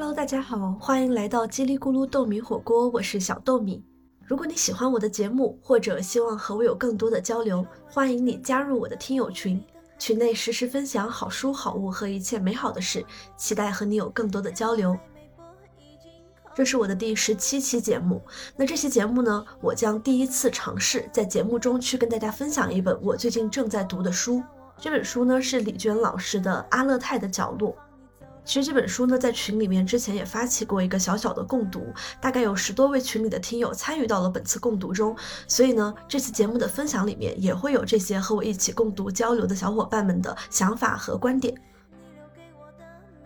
[0.00, 3.84] Hello，大家好，欢迎来到叽里咕噜豆米火锅，我是小豆米。
[4.24, 9.60] 如果你喜欢我的节目，或者希望和我有更多的交流，欢迎你加入我的听友群，
[9.98, 13.04] 群内实时分享好书好物和一切美好的事，
[13.36, 14.96] 期待和你有更多的交流。
[16.54, 18.22] 这是我的第十七期节目，
[18.54, 24.40] 那这期节目呢，我将第一次尝试在节目中去跟大家分享一本我最近正在读的书。
[24.78, 27.72] 这本书呢是李娟老师的《阿勒泰的角落》。
[28.48, 35.14] 其实这本书呢，在群里面之前也发起过一个小小的共读，大概有十多位群里的听友参与到了本次共读中，
[35.46, 41.54] 所以呢，这次节目的分享里面也会有这些和我一起共读交流的小伙伴们的想法和观点。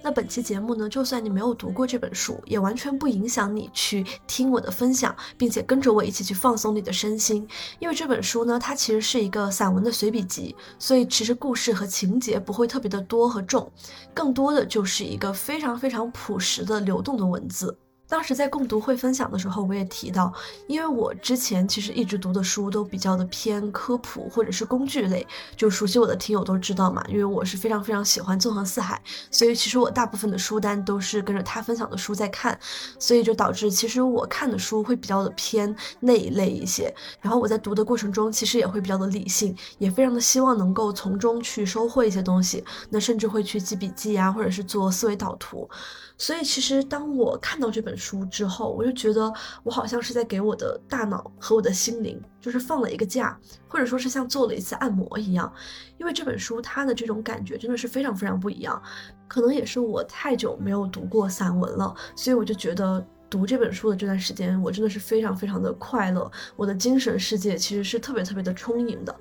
[0.04, 7.46] 那本期节目呢，就算你没有读过这本书，也完全不影响你去听我的分享，并且跟着我一起去放松你的身心。
[7.78, 13.70] 因为这本书呢，它其实是一个散文的随笔集，所以其实故事和情节不会特别的多和重，
[14.12, 17.78] 更多的就是一个非常非常朴实的流动的文字。
[18.12, 20.30] 当时在共读会分享的时候，我也提到，
[20.66, 32.60] 因为我之前其实一直读的书都比较的偏科普或者是工具类，就熟悉我的听友都知道嘛，因为我是非常非常喜欢纵横四海，所以其实我大部分的书单都是跟着他分享的书在看，
[32.98, 45.66] 所以就导致其实我看的书会比较的偏那一类一些，然后我在读的过程中其实也会比较的理性，也非常的希望能够从中去收获一些东西，那甚至会去记笔记啊，或者是做思维导图。
[46.22, 49.34] 所以，其实当我看到这本书之后，我就觉得
[49.64, 55.52] 我好像是在给我的大脑和我的心灵，就是放了一个假，或者说是像做了一次按摩一样。
[55.98, 58.80] 因为这本书它的这种感觉真的是非常非常不一样。
[59.26, 66.30] 可能也是我太久没有读过散文了，所以我就觉得读这本书的这段时间，我真的是非常非常的快乐。
[66.54, 69.12] 我的精神世界其实是特别特别的充盈的。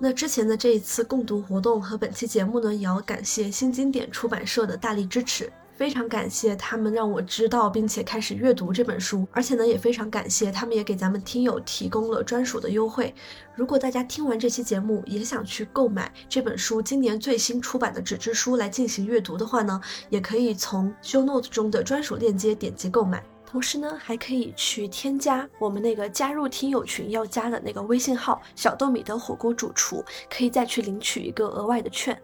[0.00, 5.48] 那之前的这一次共读活动和本期节目呢，也要感谢新经典出版社的大力支持。
[5.80, 13.14] 非常感谢他们让我知道并且开始阅读这本书，而且呢也非常感谢他们也给咱们听友提供了专属的优惠。
[13.54, 23.24] 如果大家听完这期节目也想去购买这本书今年最新出版的纸质书来进行阅读的话呢，也可以从 show note 中的专属链接点击购买。
[23.46, 32.20] 同时呢还可以去添加我们那个加入听友群要加的那个微信号小豆米的火锅主厨，可以再去领取一个额外的券。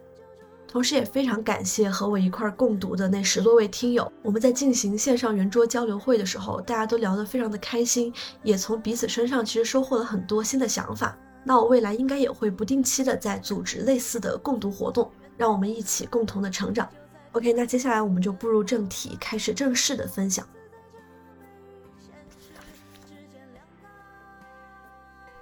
[0.69, 8.13] 同时也非常感谢和我一块共读的那十多位听友，我们在进行线上圆桌交流会的时候，大家都聊得非常的开心，
[8.43, 11.17] 也从彼此身上其实收获了很多新的想法。
[11.45, 16.89] 那我未来应该也会不定期的在组织类似的共读活动，让我们一起共同的成长。
[17.33, 20.47] OK，那接下来我们就步入正题，开始正式的分享。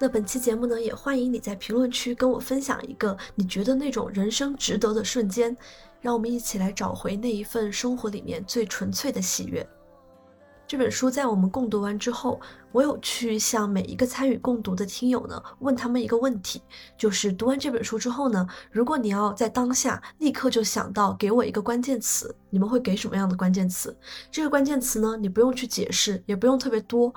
[0.00, 5.56] 那本期节目呢，也欢迎你在评论区跟我分享一个你觉得那种人生值得的瞬间，
[6.00, 9.66] 让我们一起来找回那一份生活里面最纯粹的喜悦。
[10.66, 12.40] 这本书在我们共读完之后，
[12.72, 16.60] 我有去向每一个参与共读的听友呢，问他们一个问题，
[16.98, 23.96] 就是读完这本书之后呢，如果你要在当下立刻就想到给我一个关键词，你们会给什么样的关键词？
[24.30, 27.14] 这个关键词呢，你不用去解释，也不用特别多。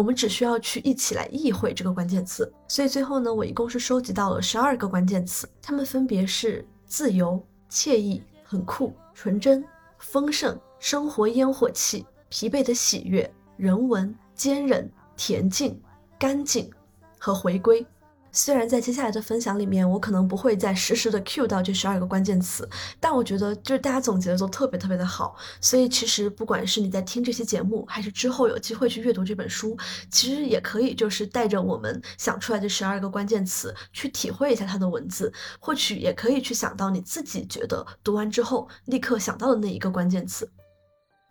[0.00, 7.38] 我们只需要去一起来意会这个关键词，所以最后呢，我一共是收集到了十二个关键词，它们分别是自由、
[7.70, 9.62] 惬意、很酷、纯真、
[9.98, 15.78] 丰盛、生活烟火气、疲惫的喜悦、人文、坚韧、恬静、
[16.18, 16.70] 干净
[17.18, 17.86] 和回归。
[18.32, 22.68] 虽然在接下来的分享里面，我可能不会再实时的 cue 到这十二个关键词，
[22.98, 29.76] 但我觉得就是大家总结的都特别特别的好，所以其实不管是你在听这期节目，还是之后有机会去阅读这本书，
[30.10, 40.50] 其实也可以就是带着我们想出来这十二个关键词去体会一下它的文字，或许也可以去想到你自己觉得读完之后立刻想到的那一个关键词。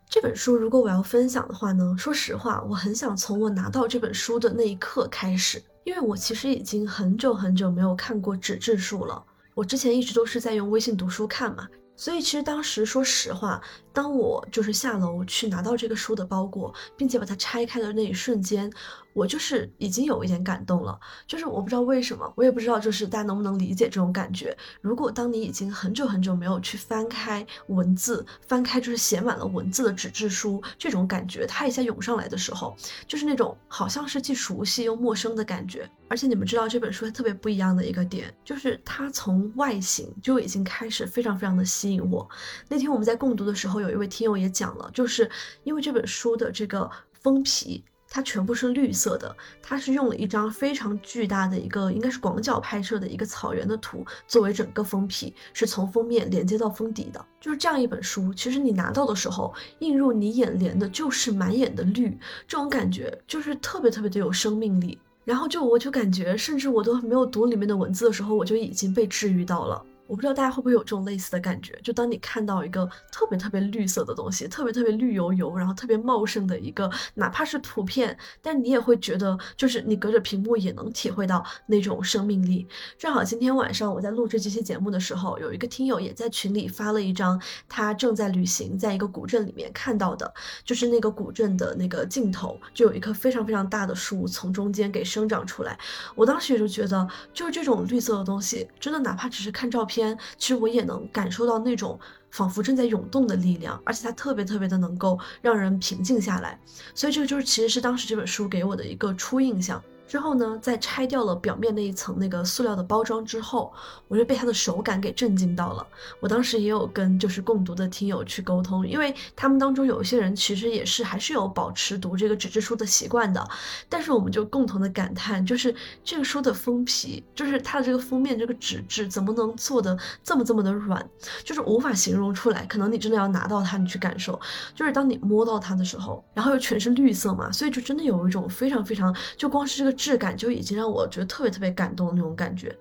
[0.09, 5.61] 这本书如果我要分享的话呢，说实话，我很想从我拿到这本书的那一刻开始。
[5.89, 13.59] 因为我其实已经很久很久没有看过纸质书了，我之前一直都是在用微信读书看嘛，所以其实当时说实话。
[13.93, 18.71] 当我就是下楼去拿到这个书的包裹，并且把它拆开的那一瞬间，
[19.13, 20.97] 我就是已经有一点感动了。
[21.27, 24.55] 就是我不知道为什么，我也不知道，就是大家能不能理解这种感觉。
[24.79, 32.73] 如果当你已经很久很久没有去翻开文字，翻开就是写满了文字的纸质书，这种感觉它一下涌上来的时候，
[33.05, 35.89] 就是那种好像是既熟悉又陌生的感觉。
[36.07, 42.27] 而且你们知道这本书特别不一样的一个点，就是它从外形就已经开始非常非常的吸引我。
[42.67, 43.88] 那天我们在共读的时候有。
[43.89, 45.29] 有一位听友也讲了，就是
[45.63, 57.23] 因为这本书的这个封皮它全部是绿色的，它是用了一张非常巨大的一个应该是广角拍摄的一个草原的图作为整个封皮，是从封面连接到封底的。
[57.39, 64.97] 就是这样一本书，其实你拿到的时候，映入你眼帘的就是满眼的绿，这种感觉就是特别特别的有生命力。
[65.23, 69.85] 然后就我就感觉，甚至我都没有读里面的文字的时候，我就已经被治愈到了。
[70.09, 82.67] 我不知道大家会不会有这种类似的感觉，就当你看到一个特别特别绿色的东西，特别特别绿油油，然后特别茂盛的一个，哪怕是图片，但你也会觉得，就是你隔着屏幕也能体会到那种生命力。
[82.97, 90.33] 正好今天晚上我在录制这期节目的时候，有一个听友也在群里发了一张他正在旅行，在一个古镇里面看到的，
[90.65, 95.77] 就是那个古镇的那个尽头，就有一棵非常非常大的树从中间给生长出来。
[96.15, 99.98] 我当时也就觉得，就是这种绿色的东西，真的哪怕只是看照片。
[100.37, 101.99] 其实我也能感受到那种
[102.31, 106.59] 仿佛正在涌动的力量，而且它特别特别的能够让人平静下来，
[106.93, 109.81] 所以这个就是其实是当时这本书给我的一个初印象。
[110.09, 113.71] 之后呢，在拆掉了表面那一层那个塑料的包装之后，
[114.07, 115.85] 我就被它的手感给震惊到了。
[116.19, 123.47] 我当时也有跟就是共读的听友去沟通，因为他们当中有一些人其实也是还是有保持读这个纸质书的习惯的。
[123.87, 125.73] 但是我们就共同的感叹，就是
[126.03, 131.07] 这个书的封皮，就是它的这个封面这个纸质怎么能做的这么这么的软，
[131.43, 132.65] 就是无法形容出来。
[132.65, 134.39] 可能你真的要拿到它，你去感受，
[134.73, 139.98] 就是当你摸到它的时候，然后又全是绿色嘛，所以就真的有一种非常非常，就光是这个。
[139.99, 142.73] 质感就已经让我觉得特别特别感动的那种感觉，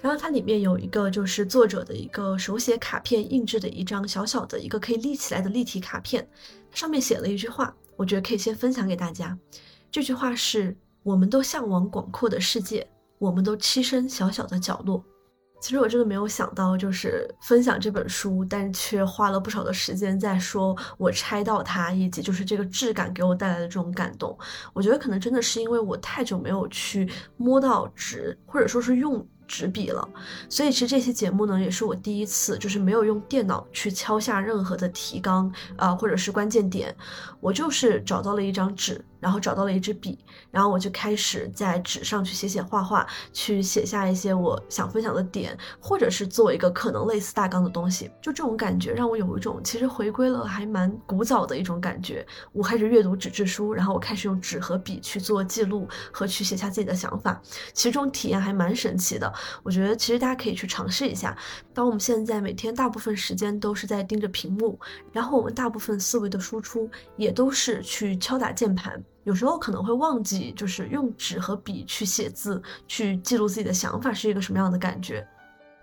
[0.00, 6.26] 然后它里面有一个就是作者的一个手写卡片印制的一张小小的一个可以立起来的立体卡片，
[6.70, 9.38] 上面写了一句话，我觉得可以先分享给大家。
[9.90, 15.04] 这句话是：我们都向往广阔的世界，我们都栖身小小的角落。
[15.62, 24.36] 其实我真的没有想到，就是分享这本书，但却花了不少的时间在说我拆到它，以及就是这个质感给我带来的这种感动。
[24.72, 29.24] 我觉得可能真的是因为我太久没有去摸到纸，或者说是用。
[29.48, 30.08] 纸笔了，
[30.48, 36.94] 所以其实这期节目呢，也是我第一次，就是没有用电脑去敲下任何的提纲啊，或者是关键点，
[37.38, 40.18] 我就是找到了一张纸，然后找到了一支笔，
[40.50, 48.10] 然后我就开始在纸上去写写画画，去写下一些我想分享的点，或者是做一个可能类似大纲的东西。
[48.20, 52.26] 就这种感觉让我有一种其实回归了还蛮古早的一种感觉。
[52.50, 57.40] 我开始阅读纸质书，然后我开始用纸和笔去做记录和去写下自己的想法，
[57.72, 59.32] 其实这种体验还蛮神奇的。
[59.62, 61.36] 我觉得其实大家可以去尝试一下。
[61.72, 64.76] 当我们现在每天大部分时间都是在盯着屏幕，
[65.12, 75.26] 然后我们大部分思维的输出也都是去敲打键盘，有时候可能会忘记，就是用纸和笔去写字，去记录自己的想法是一个什么样的感觉。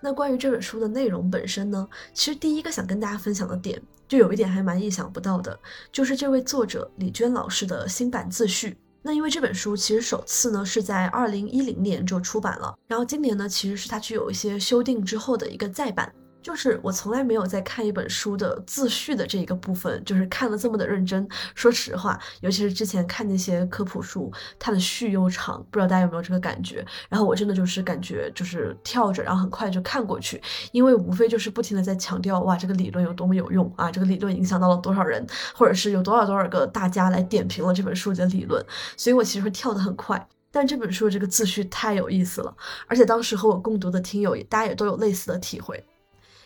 [0.01, 5.59] 那关于这本书的内容本身呢，其实第一个想跟大家分享的点，就有一点还蛮意想不到的，
[5.91, 8.77] 就是这位作者李娟老师的新版自序。
[9.01, 16.13] 那因为这本书其实首次呢是在二零一零年就出版了，然后今年呢其实是它具有一些修订之后的一个再版。
[16.41, 21.27] 就是我从来没有在看一本书的自序的这一个部分，就是看了这么的认真。
[21.53, 26.86] 说实话，尤其是之前看那些科普书，它的序又长，不知道大家有没有这个感觉？
[27.09, 30.41] 然后我真的就是感觉就是跳着，然后很快就看过去，
[30.71, 38.65] 因为无非就是不停的在强调哇，这个理论有多么有用啊，这个理论影响到了多少人，或者是有多少多少个大家来点评了这本书的理论，
[38.95, 40.27] 所以我其实会跳得很快。
[40.51, 42.56] 但这本书的这个自序太有意思了，
[42.88, 45.83] 而且当时和我共读的听友，大家也都有类似的体会。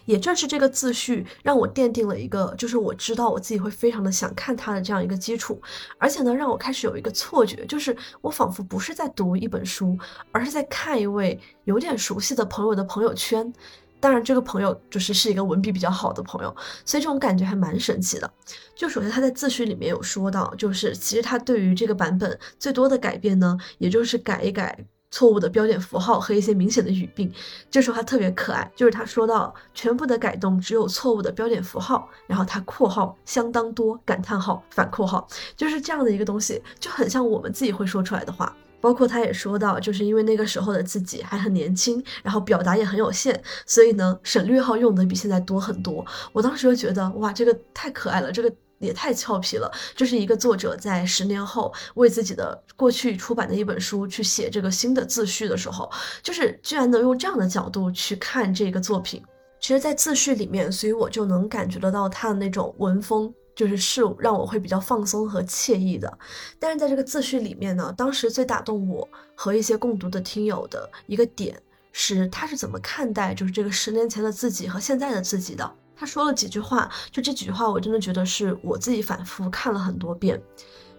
[0.06, 5.62] 也正是这个自序，让我奠定了一个，就是我知道我自己会非常的想看它的这样一个基础，
[5.98, 9.98] 而且呢，让我开始有一个错觉，就是我仿佛不是在读一本书，
[10.32, 13.54] 而是在看一位有点熟悉的朋友的朋友圈。
[14.00, 18.30] 当然，这个朋友就是是一个文笔比较好的朋友，所以这种感觉还蛮神奇的。
[18.75, 24.77] 就首先他在自序里面有说到，就是其实他对于这个版本最多的改变呢，也就是改一改。
[25.13, 27.32] 错误的标点符号和一些明显的语病，
[27.70, 38.58] 这时候他特别可爱，就是他说到全部的改动只有错误的标点符号，然后他括号相当多感叹号反括号，就是这样的一个东西，就很像我们自己会说出来的话。
[38.82, 46.03] 包括他也说到，就是因为那个时候的自己还很年轻，然后表达也很有限，所以呢省略号用的比现在多很多。
[46.32, 48.51] 我当时就觉得哇，这个太可爱了，这个。
[48.84, 55.90] 也太俏皮了，这是一个作者在十年后为自己的过去出版的一本书去写这个新的自序的时候，
[56.22, 59.24] 就是居然能用这样的角度去看这个作品。
[59.60, 66.18] 其实，在自序里面，所以我就能感觉得到他的那种文风，就是是让我会比较放松和惬意的。
[66.60, 71.58] 但是在这个自序里面呢，当时最打动我和一些共读的听友的一个点
[71.94, 75.74] 是，他是怎么看待就是这个十年前的自己和现在的自己的。
[75.96, 80.42] 他说了几句话，就这几句话，我真的觉得是我自己反复看了很多遍。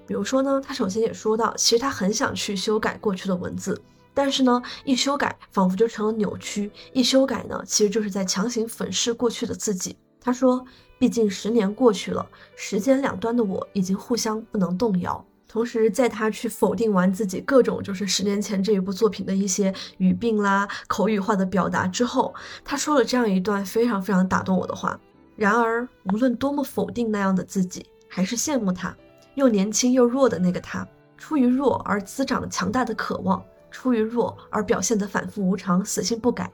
[0.07, 3.81] 比如说呢，他首先也说到，其实他很想去修改过去的文字，
[4.13, 9.97] 但是呢，一修改仿佛就成了扭曲，一修改呢，其实就是在强行粉饰过去的自己。
[10.21, 10.65] 他说，
[10.99, 15.25] 毕竟十年过去了，时间两端的我已经互相不能动摇。
[15.55, 22.35] 同时，在他去否定完自己各种就是十年前这一部作品的一些语病啦、口语化的表达之后，
[22.65, 24.99] 他说了这样一段非常非常打动我的话。
[25.37, 28.97] 然而，无论多么否定那样的自己，还是羡慕他
[29.37, 30.85] 又年轻又弱的那个他，
[31.17, 36.51] 出于弱而滋长强大的渴望，出于弱而表现得反复无常、死性不改，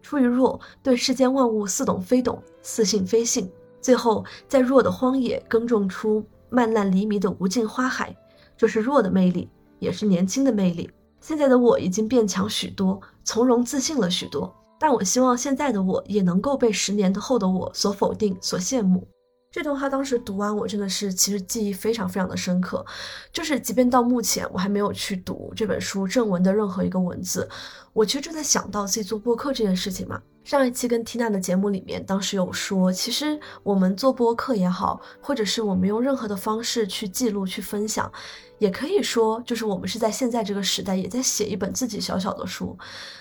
[0.00, 3.50] 出于弱对世间万物似懂非懂、似信非信，
[3.80, 8.16] 最后在弱的荒野耕种出漫烂黎迷的无尽花海。
[8.56, 9.48] 这是弱的魅力，
[9.78, 10.90] 也是年轻的魅力。
[11.20, 14.54] 现在的我已经变强许多，从容自信了许多。
[14.78, 19.06] 但我希望现在的我也能够被十年后的我所否定、所羡慕。
[19.50, 22.84] 这段话当时读完，我真的是其实记忆非常非常的深刻。
[23.32, 27.48] 就是即便到目前，我还没有去读这本书正文的任何一个文字，
[27.94, 30.20] 我其实就在想到自己做播客这件事情嘛。
[30.44, 38.12] 上一期跟缇娜的节目里面，当时有说，其实我们做播客也好，或者是我们用任何的方式去记录、去分享，
[38.58, 42.76] 也可以说，就是我们是在现在这个时代，也在写一本自己小小的书。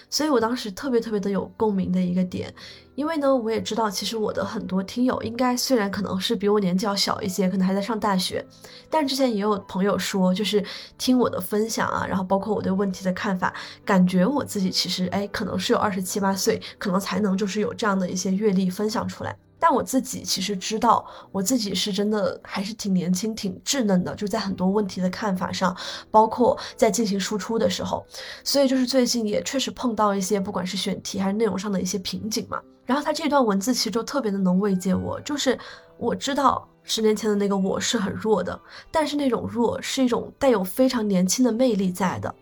[0.07, 2.53] 所以我当时特别特别的有共鸣的一个点，
[2.93, 8.45] 因为呢，我也知道，其实我的很多听友，应该虽然可能是比我年纪要小一些，可能还在上大学，
[8.89, 10.63] 但之前也有朋友说，就是
[10.97, 13.51] 听我的分享啊，然后包括我对问题的看法，
[13.83, 17.25] 感觉我自己其实，哎，可能是有二十七八岁，可能才。
[17.25, 19.35] 能就是有这样的一些阅历分享出来，
[19.67, 25.75] 但我自己其实知道，我自己是真的还是挺年轻、挺稚嫩的，就在很多问题的看法上，
[26.11, 28.05] 包括在进行输出的时候，
[28.43, 32.61] 所以就是最近也确实碰到一些不管是选题还是内容上的一些瓶颈嘛。
[32.85, 35.57] 然后他这段文字其实就特别的能慰藉我，就是
[35.97, 38.59] 我知道十年前的那个我是很弱的，
[38.91, 42.35] 但是那种弱是一种带有非常年轻的魅力在的，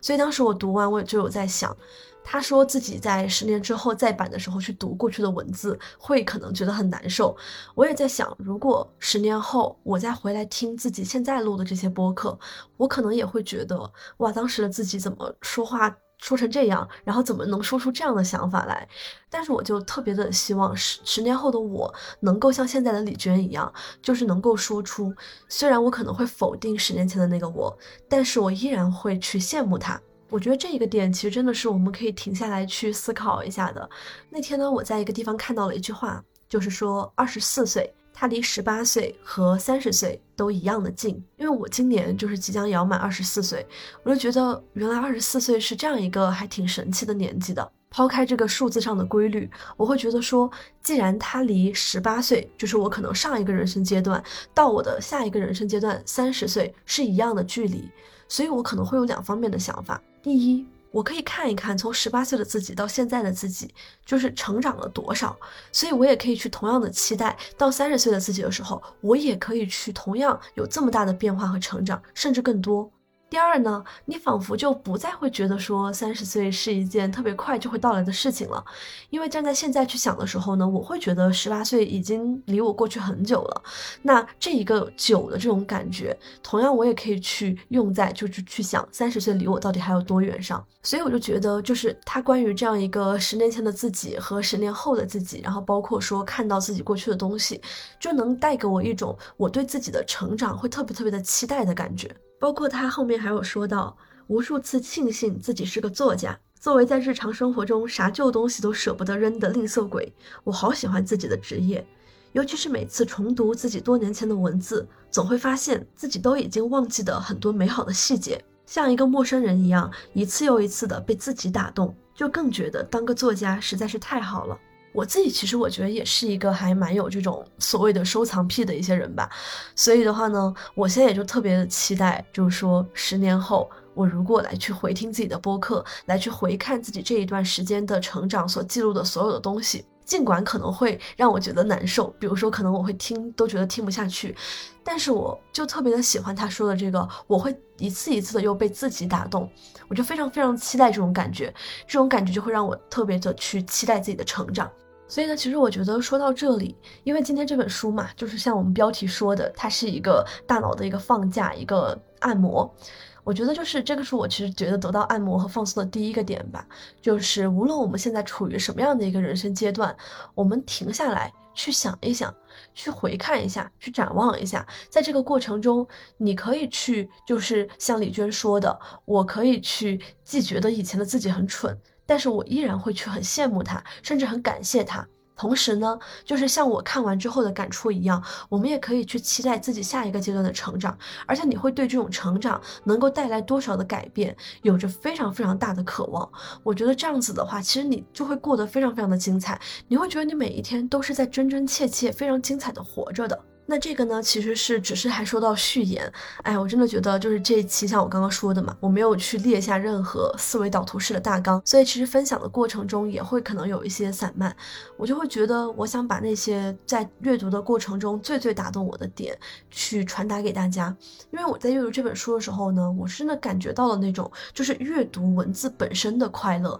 [0.00, 1.76] 所以当时我读完，我就有在想。
[2.24, 7.36] 他说自己在十年之后再版的时候去读过去的文字，会可能觉得很难受。
[7.74, 12.38] 我也在想，如果十年后我再回来听自己现在录的这些播客，
[12.76, 18.88] 我可能也会觉得，哇，当时的自己怎么说话说成这样，然后怎么能说出这样的想法来？
[19.28, 25.12] 但是我就特别的希望十十年后的我能够像现在的李娟一样，就是能够说出，
[25.48, 27.76] 虽然我可能会否定十年前的那个我，
[28.08, 30.00] 但是我依然会去羡慕他。
[30.32, 33.88] 我觉得这一个点其实真的是我们可以停下来去思考一下的。
[34.30, 41.22] 那天呢，我在一个地方看到了一句话，就是说二十四岁，他离十八岁和三十岁都一样的近。
[41.36, 43.66] 因为我今年就是即将要满二十四岁，
[44.02, 47.70] 我就觉得原来二十四岁是这样一个还挺神奇的年纪的。
[47.90, 50.50] 抛开这个数字上的规律，我会觉得说，
[50.82, 54.24] 既然他离十八岁，就是我可能上一个人生阶段，
[54.54, 57.86] 到我的下一个人生阶段三十岁是一样的距离，
[58.28, 60.00] 所以我可能会有两方面的想法。
[60.22, 63.74] 第一，我可以看一看从十八岁的自己到现在的自己，
[64.06, 65.36] 就是成长了多少，
[65.72, 72.88] 所以我也可以去同样的期待，到三十岁的自己的时候，我也可以去同样有这么大的变化和成长，甚至更多。
[73.32, 78.62] 第二呢，你仿佛就不再会觉得说三十岁是一件特别快就会到来的事情了，
[79.08, 83.62] 因为站在现在去想的时候呢，我会觉得十八岁已经离我过去很久了。
[84.02, 90.62] 那这一个久的这种感觉，同样我也可以去用在就是去想三十岁离我到底还有多远上。
[90.82, 97.62] 所以我就觉得，就是他关于这样一个十年前的自己和十年后的自己，然后包括说看到自己过去的东西，
[97.98, 102.14] 就能带给我一种我对自己的成长会特别特别的期待的感觉。
[102.42, 103.96] 包括他后面还有说到，
[104.26, 106.36] 无数次庆幸自己是个作家。
[106.58, 111.86] 作为在日常生活中啥旧东西都舍不得扔的吝啬鬼，我好喜欢自己的职业。
[112.32, 124.58] 尤其是每次重读自己多年前的文字，总会发现自己都已经忘记的很多美好的细节，像一个陌生人一样，一次又一次的被自己打动，就更觉得当个作家实在是太好了。
[124.92, 129.28] 我自己其实我觉得也是一个还蛮有这种所谓的收藏癖的一些人吧，
[129.74, 144.36] 所以的话呢，我现在也就特别的期待，就是说十年后我如果来去回听自己的播客，来去回看自己这一段时间的成长所记录的所有的东西，尽管可能会让我觉得难受，比如说可能我会听都觉得听不下去，
[144.84, 149.50] 但是我就特别的喜欢他说的这个，我会一次一次的又被自己打动，
[149.88, 151.52] 我就非常非常期待这种感觉，
[151.86, 154.70] 这种感觉就会让我特别的去期待自己的成长。
[155.12, 162.74] 所以呢，其实我觉得说到这里，因为今天这本书嘛，就是像我们标题说的，它是一个大脑的一个放假，一个按摩。
[163.22, 166.66] 我觉得就是这个是我其实觉得得到按摩和放松的第一个点吧，
[167.02, 169.94] 就是无论我们现在处于什么样的一个人生阶段，
[170.34, 172.34] 我们停下来去想一想，
[172.72, 185.06] 去回看一下，去展望一下，在这个过程中，你可以去就是像李娟说的，我可以去既觉得以前的自己很蠢，但是我依然会去很羡慕他，甚至很感谢他。
[185.34, 196.30] 同时呢，就是像我看完之后的感触一样，我们也可以去期待自己下一个阶段的成长，而且你会对这种成长能够带来多少的改变，有着非常非常大的渴望。
[196.62, 203.36] 我觉得这样子的话，其实你就会过得非常非常的精彩，你会觉得你每一天都是在真真切切、非常精彩的活着的。
[203.64, 214.54] 那这个呢，其实是只是还说到序言，哎，我真的觉得就是这一期像我刚刚说的嘛，我没有去列下任何思维导图式的大纲，所以其实分享的过程中也会可能有一些散漫，
[214.96, 219.38] 我就会觉得我想把那些在阅读的过程中最最打动我的点
[219.70, 220.94] 去传达给大家，
[221.30, 226.78] 因为我在阅读这本书的时候呢，我是真的感觉到了那种就是阅读文字本身的快乐。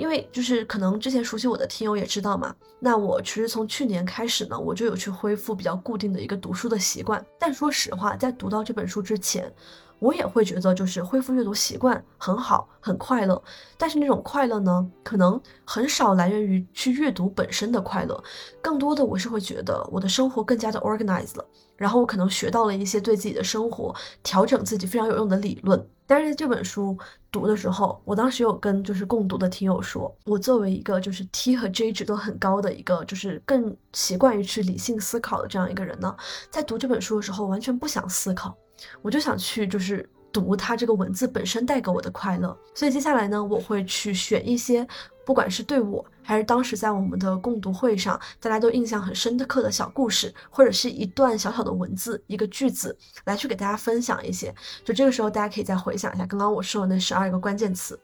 [0.00, 7.22] 因为就是可能之前熟悉我的听友也知道嘛，那我其实从去年开始呢，我就有去恢复比较固定的一个读书的习惯。
[7.38, 9.52] 但说实话，在读到这本书之前，
[10.00, 13.40] 我也会觉得就是恢复阅读习惯很好，很快乐。
[13.78, 18.20] 但是那种快乐呢，可能很少来源于去阅读本身的快乐，
[18.60, 21.44] 更多的我是会觉得我的生活更加的 organized 了，
[21.76, 25.86] 然后我可能学到了一些对自己的生活调整自己非常有用的理论。
[26.06, 26.98] 但是这本书
[27.30, 36.16] 读的时候，我当时有跟就是共读的听友说，我作为一个就是 T 和 J 值都很高的一个，就是更习惯于去理性思考的这样一个人呢，
[36.50, 38.56] 在读这本书的时候完全不想思考，
[39.02, 42.56] 我就想去就是读它这个文字本身带给我的快乐。
[42.74, 44.86] 所以接下来呢，我会去选一些。
[45.22, 52.96] 不管是对我，还是当时在我们的共读会上，大家都印象很深刻的小故事，或者是一段小小的文字，一个句子，
[53.26, 54.52] 来去给大家分享一些。
[54.84, 57.96] 就这个时候，大家可以再回想一下刚刚我说的那十二个关键词。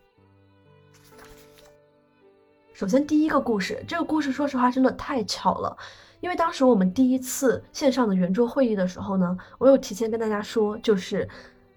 [2.74, 5.76] 首先，第一个故事，这个故事说实话真的太巧了，
[6.20, 11.28] 因为当时我们第一次线上的圆桌会议的时候呢，我有提前跟大家说，就是。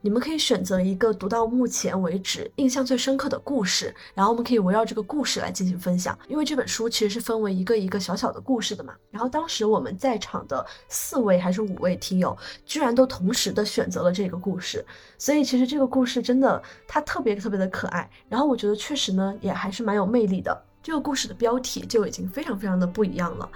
[0.02, 6.18] 你们可以选择一个读到目前为止印象最深刻的故事，然后我们可以围绕这个故事来进行分享。
[6.30, 8.94] 因为这本书其实是分为一个一个小小的故事的嘛。
[9.12, 14.86] 然后当时我们在场的四位还是五位听友，居然都同时的选择了这个故事，
[15.18, 18.10] 所以其实这个故事真的它特别特别的可爱。
[18.30, 20.58] 然后我觉得确实呢也还是蛮有魅力的。
[20.82, 23.50] 这个故事的标题就已经非常非常的不一样了，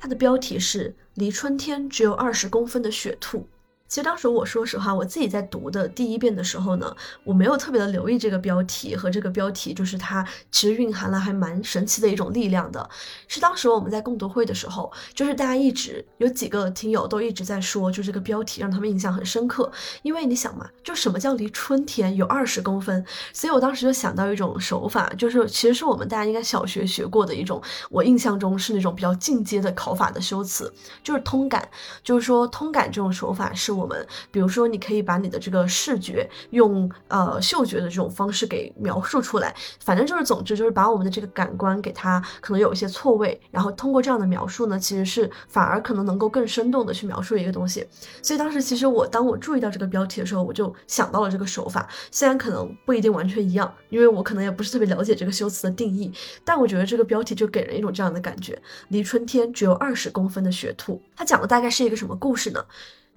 [0.00, 3.46] 它的标题是离春天只有二十公分的雪兔。
[3.90, 12.88] 其实当时我说实话，我自己在读的第一遍的时候呢，我没有特别的留意这个标题和这个标题，就是它其实蕴含了还蛮神奇的一种力量的。
[13.26, 19.68] 是当时我们在共读会的时候，就是大家一直有几个听友都一直在说，就这个标题让他们印象很深刻。
[20.02, 23.04] 因为你想嘛，就什么叫离春天有二十公分？
[23.32, 30.72] 所以我当时就想到一种手法，就是其实是我们大家应该小学学过的一种，我印象中是那种比较进阶的考法的修辞，
[31.02, 31.68] 就是通感。
[32.04, 33.79] 就是说通感这种手法是。
[33.80, 47.86] 我们比如说，你可以把你的这个视觉用呃嗅觉的这种方式给描述出来，反正就是总之就是把我们的这个感官给它可能有一些错位，然后通过这样的描述呢，其实是反而可能能够更生动的去描述一个东西。
[48.22, 56.12] 所以当时其实我当我注意到这个标题的时候，我就想到了这个手法，虽然可能不一定完全一样，因为我可能也不是特别了解这个修辞的定义，
[56.44, 61.00] 但我觉得这个标题就给人一种这样的感觉：离春天只有二十公分的雪兔。
[61.16, 62.64] 它讲的大概是一个什么故事呢？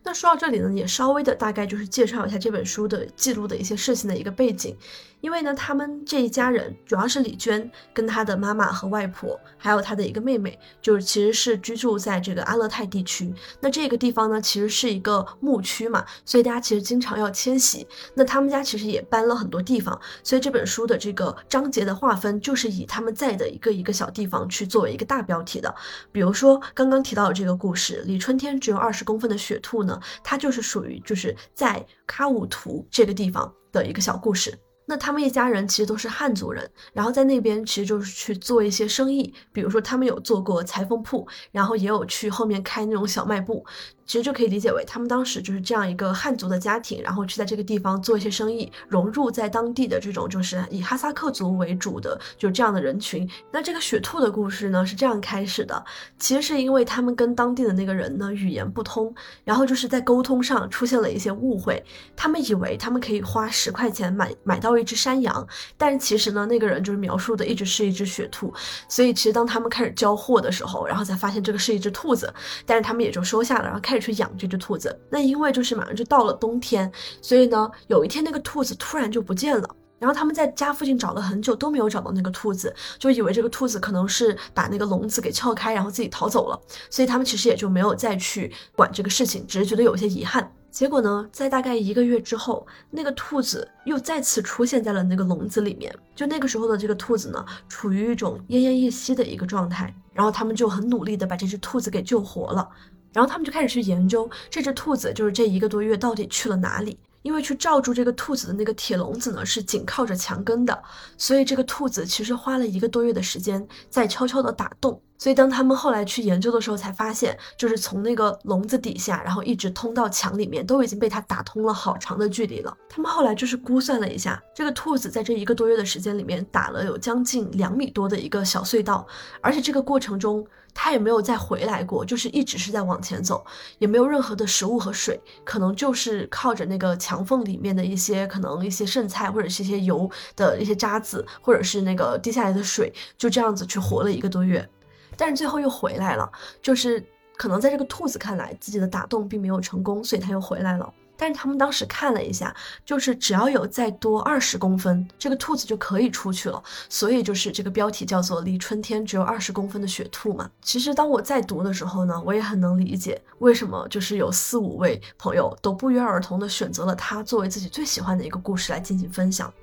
[0.04, 4.76] 那说到这里呢，也稍微的大概就是介绍一下这本书的记录的一些事情的一个背景。
[5.24, 13.34] 因为呢，他们这一家人主要是李娟跟她的妈妈和外婆，还有她的一个妹妹，就是其实是居住在这个阿勒泰地区。
[13.62, 17.88] 那这个地方呢，其实是一个牧区嘛，所以大家其实经常要迁徙。
[18.14, 25.74] 那他们家其实也搬了很多地方，所以这本书的这个章节的划分就是以他们在的一个一个小地方去作为一个大标题的。
[26.12, 34.54] 比如说刚刚提到的这个故事，李春天只有二十公分的雪兔呢，它就是属于就是在喀武图这个地方的一个小故事。
[34.98, 43.66] 他们一家人其实都是汉族人，然后在那边其实就是去做一些生意，比如说他们有做过裁缝铺，然后也有去后面开那种小卖部。
[44.06, 53.28] 其实就可以理解为，他们当时就是这样一个汉族的家庭，然后去在这个地方做一些生意，融入在当地的这种就是以哈萨克族为主的就这样的人群。
[53.52, 55.84] 那这个雪兔的故事呢是这样开始的，
[56.20, 59.14] 其实是因为他们跟当地的那个人呢语言不通，
[59.46, 61.82] 然后就是在沟通上出现了一些误会。
[62.16, 68.54] 他们以为他们可以花十块钱买买到一只山羊，但是其实呢那个人就是描述的一直是一只雪兔。
[68.90, 72.32] 所以其实当他们开始交货的时候，然后才发现这个是一只兔子，
[72.66, 73.93] 但是他们也就收下了，然后开。
[73.94, 75.00] 开始去养这只兔子。
[75.12, 79.70] 那因为就是马上就到了冬天，所以呢，有一天那个兔子突然就不见了。
[80.00, 86.60] 然后他们在家附近找了很久都没有找到那个兔子，就以为这个兔子可能是把那个笼子给撬开，然后自己逃走了。
[86.90, 90.52] 所以他们其实也就没有再去管这个事情，只是觉得有些遗憾。
[90.70, 95.94] 结果呢，在大概一个月之后，那个兔子又再次出现在了那个笼子里面。
[96.16, 99.94] 就那个时候的这个兔子呢，处于一种奄奄一息的一个状态。
[100.12, 102.68] 然后他们就很努力的把这只兔子给救活了。
[103.14, 106.98] 然后他们就开始去研究这只兔子，就是这一个多月到底去了哪里。
[107.22, 110.84] 因为去罩住这个兔子的那个铁笼子呢，是紧靠着墙根的，
[111.18, 115.02] 所以这个兔子其实花了一个多月的时间在悄悄的打洞。
[115.18, 122.78] 所以当他们后来去研究的时候，才发现就是从那个笼子底下，然后一直通到墙里面，都已经被它打通了好长的距离了。
[122.90, 129.08] 他们后来就是估算了一下，这个兔子在这一个多月的时间里面打了有将近两米多的一个小隧道，
[129.40, 130.46] 而且这个过程中。
[130.74, 133.46] 它也没有再回来过，就是一直是在往前走，
[133.78, 144.68] 也没有任何的食物和水，可能就是靠着那个墙缝里面的一些可能一些剩菜或者是一些油的一些渣子，或者是那个滴下来的水，就这样子去活了一个多月，
[145.16, 146.30] 但是最后又回来了，
[146.62, 147.04] 就是
[147.38, 150.94] 可能在这个兔子看来自己的打洞并没有成功，所以它又回来了。
[151.16, 152.54] 但是他们当时看了一下，
[152.86, 156.62] 就是只要有再多二十公分，这个兔子就可以出去了。
[156.90, 160.50] 所以就是这个标题叫做“离春天只有二十公分的雪兔”嘛。
[160.62, 169.54] 其实当我在读的时候呢，我也很能理解为什么就是有四五位朋友都不约而同的选择了它作为自己最喜欢的一个故事来进行分享。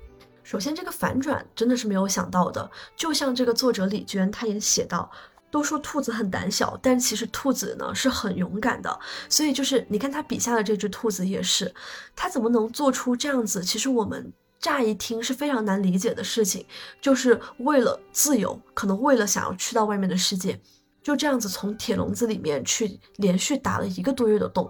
[0.43, 5.09] 首先，这个反转真的是没有想到的，就像这个作者李娟，她也写到。
[5.51, 8.99] 都说兔子很胆小，但其实兔子呢是很勇敢的。
[9.29, 11.71] 所以就是你看他笔下的这只兔子也是，
[12.15, 13.61] 他怎么能做出这样子？
[13.61, 16.65] 其实我们乍一听是非常难理解的事情，
[17.01, 20.59] 就是为了自由，可能为了想要去到外面的世界，
[21.03, 24.69] 就这样子从铁笼子里面去连续打了一个多月的洞。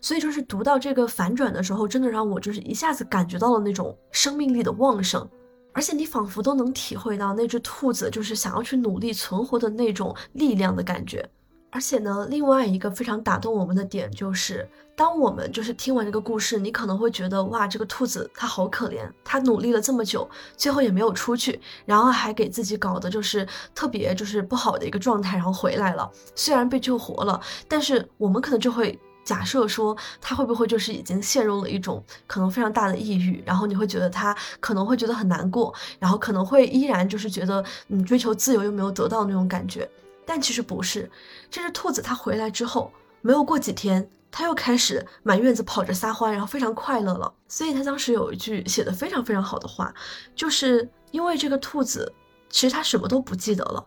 [0.00, 5.26] 所以就是读到这个反转的时候，真的让我就是一下子感觉到了那种生命力的旺盛。
[5.74, 11.28] 而且你仿佛都能体会到那只兔子就是想要去努力存活的那种力量的感觉。
[11.70, 26.08] 而且呢，另外一个非常打动我们的点就是，当我们就是听完这个故事，你可能会觉得哇，这个兔子它好可怜，它努力了这么久，最后也没有出去，然后还给自己搞的就是特别就是不好的一个状态，然后回来了。
[26.36, 28.96] 虽然被救活了，但是我们可能就会。
[29.24, 39.88] 假设说他会不会就是已经陷入了一种可能非常大的抑郁，然后你会觉得他可能会觉得很难过，然后可能会依然就是觉得嗯追求自由又没有得到那种感觉，
[40.26, 41.10] 但其实不是，
[41.50, 47.32] 这只兔子它回来之后没有过几天，它又开始满院子跑着撒欢，然后非常快乐了。
[47.48, 49.94] 所以他当时有一句写的非常非常好的话，
[50.36, 52.12] 就是因为这个兔子
[52.50, 53.86] 其实它什么都不记得了，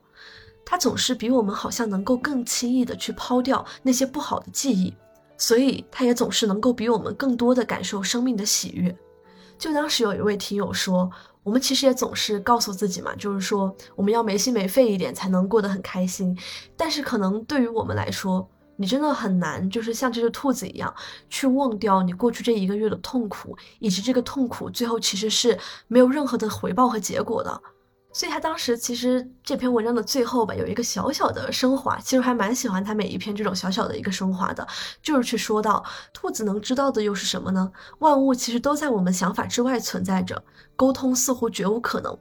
[0.66, 4.94] 它总是比我们好像能够更轻易的去抛掉那些不好的记忆。
[5.38, 8.96] 所以，他也总是能够比我们更多的感受生命的喜悦。
[9.58, 11.10] 就当时有一位听友说，
[11.44, 16.38] 我们其实也总是告诉自己嘛，就是说我们要没心没肺一点，才能过得很开心。
[16.76, 20.94] 但是，可能对于我们来说，你真的很难，就是像这只兔子一样，
[21.30, 27.62] 去忘掉你过去这一个月的痛苦，以及这个痛苦最后其实是没有任何的回报和结果的。
[28.18, 34.68] 所以他当时其实这篇文章的最后吧，有一个小小的升华，其实还蛮喜欢他每一篇这种小小的一个升华的，
[35.04, 37.72] 就是去说到兔子能知道的又是什么呢？
[38.00, 40.44] 万物其实都在我们想法之外存在着，
[40.76, 42.18] 沟通似乎绝无可能，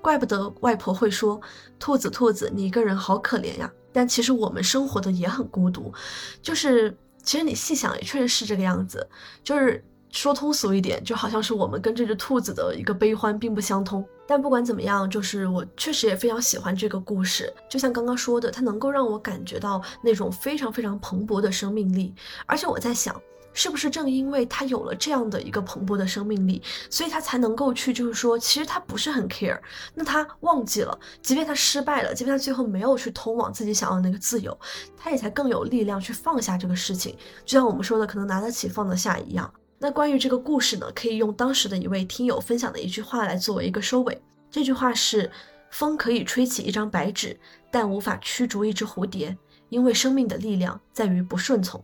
[0.00, 1.40] 怪不得外婆会说
[1.80, 3.68] 兔子兔子你一个人好可怜呀。
[3.92, 5.92] 但其实我们生活的也很孤独，
[6.40, 9.04] 就是其实你细想也确实是这个样子，
[9.42, 9.84] 就是。
[10.12, 14.04] 说通俗一点，就好像是我们跟这只兔子的一个悲欢并不相通。
[14.26, 17.52] 但不管怎么样，就是我确实也非常喜欢这个故事。
[17.68, 22.14] 就像刚刚说的，它能够让我感觉到那种非常非常蓬勃的生命力。
[22.46, 23.20] 而且我在想，
[23.52, 29.58] 是不是正因为它有了这样的一个蓬勃的生命力，所以它才能够去，就是说，其实它不是很 care。
[29.94, 34.56] 那它忘记了，即便它失败了，即便它最后没有去通往自己想要的那个自由，
[34.96, 37.16] 它也才更有力量去放下这个事情。
[37.44, 39.52] 就像我们说的，可能拿得起放得下一样。
[39.82, 44.20] 那关于这个故事呢，可以用当时的一位听友分享的一句话来作为一个收尾。
[44.50, 45.30] 这句话是：
[45.70, 47.34] 风可以吹起一张白纸，
[47.70, 49.34] 但无法驱逐一只蝴蝶，
[49.70, 51.82] 因为生命的力量在于不顺从。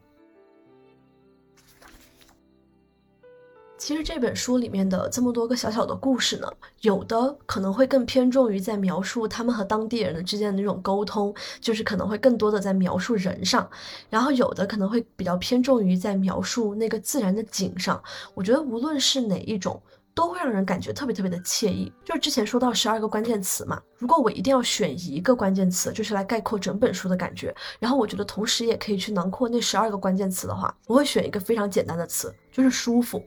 [3.78, 6.48] 其实这本书里面的这么多个小小的故事呢，
[6.80, 13.68] 有的可能会更偏重于在描述他们和当地人的之间的那种沟通，就是可能会更多的在描述人上，
[14.08, 18.02] 然后有的可能会比较偏重于在描述那个自然的景上。
[18.34, 19.80] 我觉得无论是哪一种，
[20.16, 21.92] 都会让人感觉特别特别的惬意。
[22.02, 33.22] 就是之前说到十二个关键词嘛，如果我一定要选一个关键词，就是来概括整本书的感觉，然后我觉得同时也可以去囊括那十二个关键词的话，我会选一个非常简单的词，就是舒服。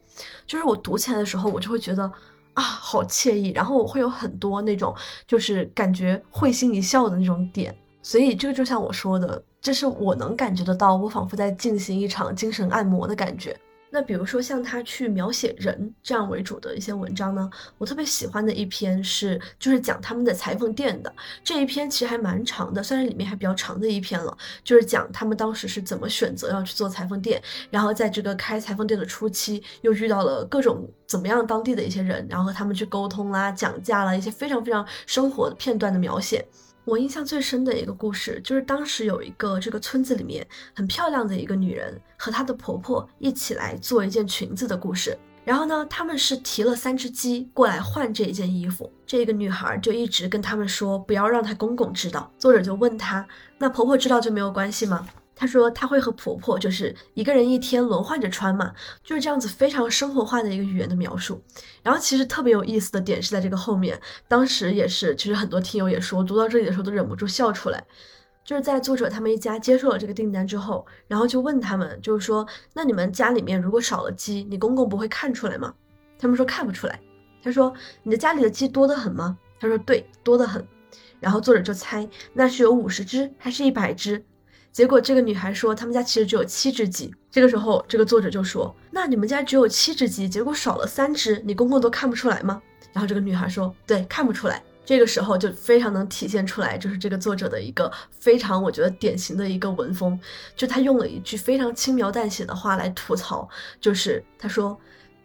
[0.47, 2.11] 就是我读起来的时候，我就会觉得
[2.55, 4.95] 啊，好惬意，然后我会有很多那种
[5.27, 7.77] 就是感觉会心一笑的那种点。
[8.01, 13.55] 所以这个就像我说的，这是我能感觉得到，我仿佛在进行一场精神按摩的感觉。
[13.91, 21.11] 那比如说像他去描写人这样为主的一些文章呢，我特别喜欢的一篇是就是讲他们的裁缝店的
[21.43, 36.45] 这一篇，其实还蛮长的，算是里面还比较长的一篇了，就是讲他们当时是怎么选择要去做裁缝店，然后在这个开裁缝店的初期又遇到了各种怎么样当地的一些人，然后和他们去沟通啦、讲价啦，一些非常非常生活片段的描写。
[36.89, 45.15] 我印象最深的一个故事，就是当时有一个这个村子里面很漂亮的一个女人和她的婆婆一起来做一件裙子的故事。
[45.45, 48.91] 然后呢，他们是提了三只鸡过来换这一件衣服。
[49.05, 52.31] 这个女孩就一直跟他们说，不要让她公公知道。
[52.39, 53.25] 作者就问她，
[53.59, 55.07] 那婆婆知道就没有关系吗？
[55.39, 58.73] 她说她会和婆婆就是一个人一天轮换着穿嘛，
[59.05, 61.41] 就是这样子非常生活化的一个语言的描述。
[61.81, 63.97] 然后其实特别有意思的点是在这个后面，
[64.27, 67.81] 当时也是，其实很多听友也说，读到这里的时候都忍不住笑出来。
[68.43, 75.73] 就是在作者他们一家接受了这个订单之后，然后就问他们，就是说，那你们家里面如果少了鸡，你公公不会看出来吗？
[76.19, 76.99] 他们说看不出来。
[77.41, 77.73] 他说
[78.03, 79.37] 你的家里的鸡多得很吗？
[79.57, 80.67] 他说对，多得很。
[81.21, 84.25] 然后作者就猜那是有五十只还是一百只。
[84.71, 87.13] 结果这个女孩说，他们家其实只有七只鸡。
[87.31, 92.61] 这个时候，这个作者就说：“那你们家只有七只鸡，结果少了三只，你公公都看不出来吗？”
[92.93, 100.19] 然后这个女孩说：“对，看不出来。”这个时候就非常能体现出来，就是这个作者的一个非常我觉得典型的一个文风，
[100.55, 103.47] 就他用了一句非常轻描淡写的话来吐槽，
[103.79, 104.75] 就是他说：“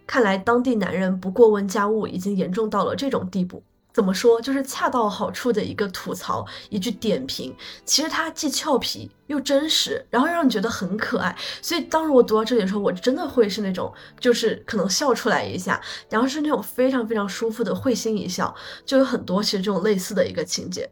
[0.07, 3.63] 看来当地男人不过问家务已经严重到了这种地步。”
[3.95, 7.55] 怎么说，就是恰到好处的一个吐槽，一句点评。
[7.85, 11.35] 其实它既俏皮又真实，然后让你觉得很可爱。
[11.63, 15.81] 所以当时我读到这里的时候，我真的会是那种，就是可能笑出来一下，
[16.11, 18.53] 然后是那种非常非常舒服的会心一笑。
[18.85, 20.91] 就有很多其实这种类似的一个情节。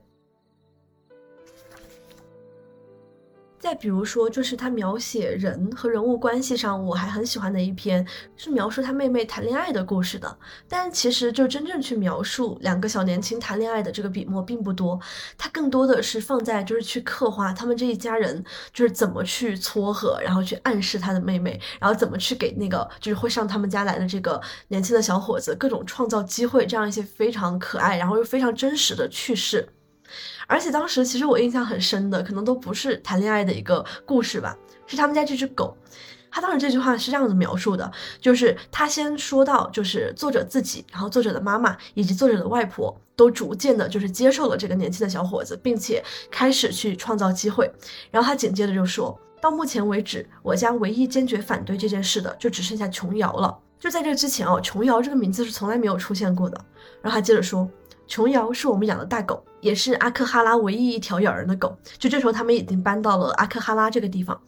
[3.63, 8.05] 再比如说，就是他描写人和人物关系上，我还很喜欢的一篇，
[8.37, 10.37] 是描述他妹妹谈恋爱的故事的。
[10.69, 14.99] 但其实就真正去描述两个小年轻谈恋爱的这个笔墨并不多，
[15.39, 29.69] 他更多的是放在就是去刻画他们这一家人就是怎么去撮合，然后去暗示他的妹妹，然后怎么去给那个就是会上他们家来的这个年轻的小伙子各种创造机会，这样一些非常可爱，然后又非常真实的趣事。
[30.47, 35.77] 而且当时其实我印象很深的，可能都不是谈恋爱的一个故事吧，是他们家这只狗。
[36.31, 47.71] 他当时这句话是这样子描述的，就是他先说到，就是作者自己，然后作者的妈妈以及作者的外婆都逐渐的，就是接受了这个年轻的小伙子，并且开始去创造机会。
[48.11, 53.59] 然后他紧接着就说到，目前为止，我家唯一坚决反对这件事的，就只剩下琼瑶了。
[53.79, 56.59] 就在这之前哦，琼瑶这个名字是从来没有出现过的。
[57.03, 57.69] 然后他接着说。
[58.09, 61.75] 琼瑶是我们养的大狗，也是阿克哈拉唯一一条咬人的狗。
[61.97, 64.39] 就这时候，他们已经搬到了阿克哈拉这个地方。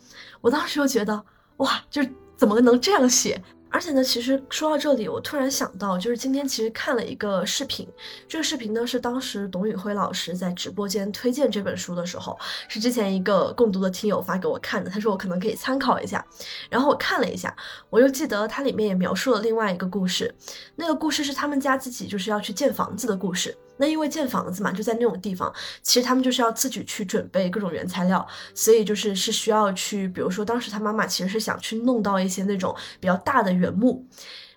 [0.43, 1.25] 我当时就觉得，
[1.57, 3.43] 哇，就是怎么能这样写？
[3.71, 7.89] 而且呢，其实说到这里，我突然想到，就是今天其实看了一个视频，
[8.29, 16.25] 这个视频呢是当时董宇辉老师在直播间推荐这本书的时候，是之前一个共读的听友发给我看的，他说我可能可以参考一下。
[16.71, 17.53] 然后我看了一下，
[17.91, 20.33] 我又记得它里面也描述了另外一个故事，
[20.77, 23.57] 那个故事是他们家自己就是要去建房子的故事。
[23.77, 34.07] 那因为建房子嘛，就在那种地方，其实他们就是要自己去准备各种原材料，所以就是是需要去，比如说当时他妈妈其实是想去弄到一些那种比较大的原木，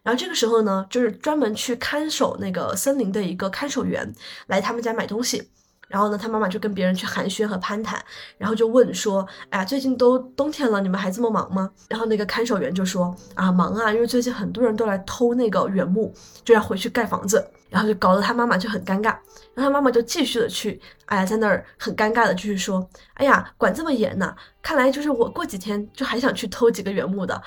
[0.04, 4.14] 然后这个时候呢，就是专门去看守那个森林的一个看守员
[4.48, 5.50] 来他们家买东西。
[5.90, 7.98] 然后呢，他妈妈就跟别人去寒暄和攀谈，
[8.38, 19.16] 然后就问说：“哎呀，最近都冬天了，你们还这么忙吗？”然后那个看守员就说：“啊，忙啊，因为最近很多人都来偷那个原木，就要回去盖房子。”然后就搞得他妈妈就很尴尬。
[19.54, 24.36] 然后他妈妈就继续的去，哎呀，在那儿很尴尬的继续说：“哎呀，管这么严呢？
[24.62, 27.42] 看来就是我过几天就还想去偷几个原木的。”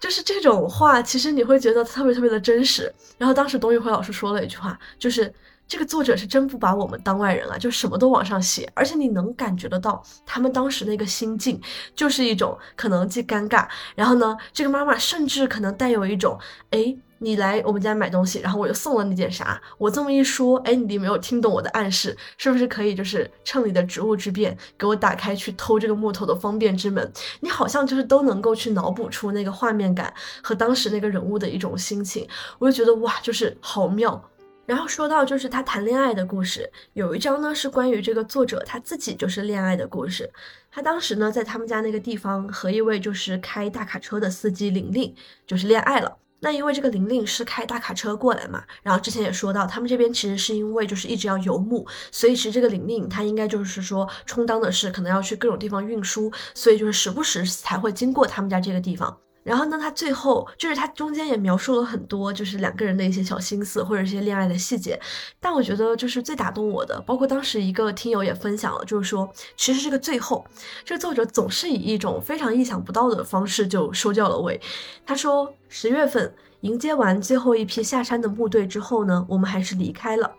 [0.00, 2.92] 就是这种话，其实你会觉得特别特别的真实。
[3.16, 5.32] 然后当时董宇辉老师说了一句话，就是。
[5.70, 11.60] 这个作者是真不把我们当外人啊，就什么都往上写，而且你能感觉得到他们当时那个心境，
[11.94, 16.38] 就是一种可能既尴尬，然后呢，这个妈妈甚至可能带有一种，
[16.70, 19.60] 哎，你来我们家买东西，然后我又送了你点啥？
[19.76, 27.12] 我这么一说，哎，你没有听懂我的暗示，是不是可以就是趁你的职务之便，给我打开去偷这个木头的方便之门？
[27.40, 32.26] 你好像就是都能够去脑补出那个画面感和当时那个人物的一种心情，
[32.58, 34.30] 我就觉得哇，就是好妙。
[34.64, 40.30] 然后说到就是他谈恋爱的故事，有一章呢是关于这个作者他自己就是恋爱的故事。
[40.70, 45.14] 他当时呢在他们家那个地方和一位就是开大卡车的司机玲玲
[45.46, 46.18] 就是恋爱了。
[46.40, 59.16] 那因为这个玲玲是开大卡车过来嘛，然后之前也说到，他们这边其实是因为就是一直要游牧，所以其实这个玲玲她应该就是说充当的是可能要去各种地方运输，所以就是时不时才会经过他们家这个地方。
[59.44, 65.00] 然后呢，他最后就是他中间也描述了很多，就是两个人的一些小心思或者一些恋爱的细节。
[65.40, 70.44] 但我觉得就是最打动我的，包括当时一个听友也分享了，就是说其实这个最后，
[70.84, 74.60] 这个作者总是以一种非常意想不到的方式就收掉了尾。
[75.06, 80.30] 他说十月份迎接完最后一批下山的部队之后呢，我们还是离开了。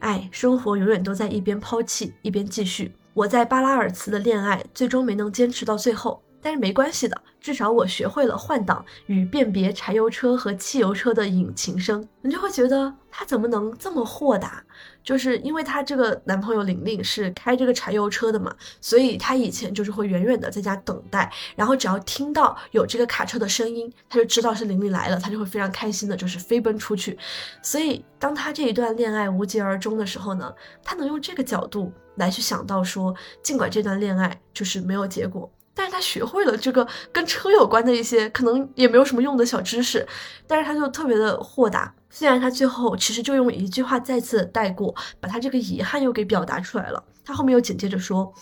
[0.00, 2.94] 哎，生活永远都在一边抛弃一边继续。
[3.14, 6.22] 我在巴拉尔茨的恋爱最终没能坚持到最后。
[6.48, 12.08] 但是没关系的，至少我学会了换挡与辨别柴油车和汽油车的引擎声。
[12.22, 14.64] 你就会觉得他怎么能这么豁达？
[15.04, 27.18] 就是因为他这个男朋友玲玲是开这个柴油车的嘛，所以他以前就是会远远的在家等待，然后只要听到有这个卡车的声音，他就知道是玲玲来了，他就会非常开心的，就是飞奔出去。
[27.60, 30.50] 所以当他这一段恋爱无疾而终的时候呢，
[30.82, 35.52] 他能用这个角度来去想到说，尽管这段恋爱就是没有结果。
[35.78, 40.04] 但是他学会了这个跟车有关的一些可能也没有什么用的小知识，
[40.44, 41.94] 但是他就特别的豁达。
[42.10, 47.04] 虽然他最后其实就用一句话再次带过，把他这个遗憾又给表达出来了。
[47.24, 48.34] 他后面又紧接着说：“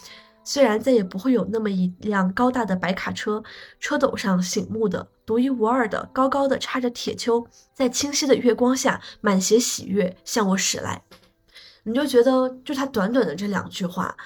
[0.44, 3.44] 虽然再也不会有那么一辆高大的白卡车，
[3.78, 7.44] 车斗上醒目的、独一无二的、高高的插着铁锹，
[7.74, 11.02] 在清晰的月光下满写喜悦向我驶来。”
[11.84, 14.16] 你就觉得，就他短短的这两句话。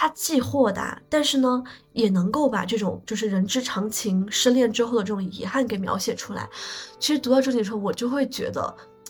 [0.00, 1.60] 他既豁达，但是呢，
[1.92, 6.48] 也能够把这种就是人之常情、失恋之后的这种遗憾给描写出来。
[7.00, 8.62] 其实读到这里的时候，我就会觉得，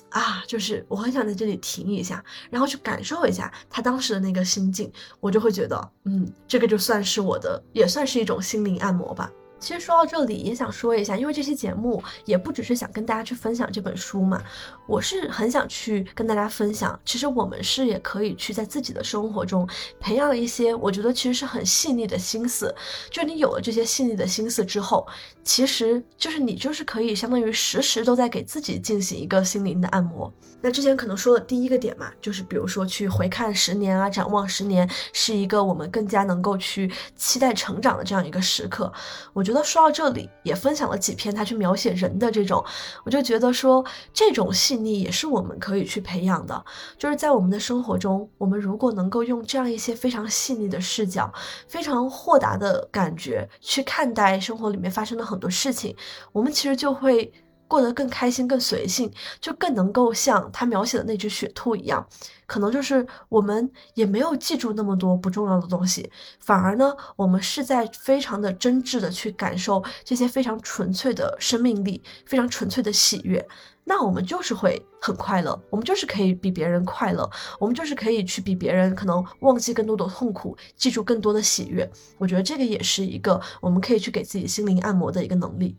[0.09, 9.31] 啊，就是我很想在这里停一下，然后去感受一下他当时的那个心境，我就会觉得，嗯，这个就算是我的，也算是一种心灵按摩吧。
[9.61, 14.42] 其实说到这里，也想说一下，因为这期节目也不只是想跟大家去分享这本书嘛，
[14.87, 19.68] 我是很想去跟大家分享，其实我们是也可以去在自己的生活中
[19.99, 22.75] 培养一些，我觉得其实是很细腻的心思。
[23.11, 25.07] 就你有了这些细腻的心思之后，
[25.42, 30.33] 其实就是你就是可以相当于时时都在给自己进行一个心灵的按摩。
[30.61, 38.92] 那之前可能说的第一个点嘛，就是比如说去回看十年啊，展望十年，是一个我们更加能够去期待成长的这样一个时刻。
[39.33, 42.63] 我觉得说到这里，也分享了几篇他去描写人的这种，
[43.03, 43.83] 我就觉得说
[44.13, 46.63] 这种细腻也是我们可以去培养的。
[46.99, 51.33] 就是在我们的生活中，我们如果能够用这样一些非常细腻的视角、
[51.67, 55.97] 非常豁达的感觉去看待生活里面发生的很多事情，
[56.31, 57.33] 我们其实就会。
[57.68, 62.04] 过得更开心、更随性，就更能够像他描写的那只雪兔一样，
[62.46, 73.46] 可能就是我们也没有记住那么多不重要的东西，反而呢，我们是在非常的真挚的去感受这些非常纯粹的生命力、非常纯粹的喜悦，
[73.85, 77.28] 那我们就是会很快乐，我们就是可以比别人快乐，
[77.59, 81.88] 我们就是可以去比别人可能忘记更多的痛苦，记住更多的喜悦。
[82.16, 85.76] 我觉得这个也是一个我们可以去给自己心灵按摩的一个能力。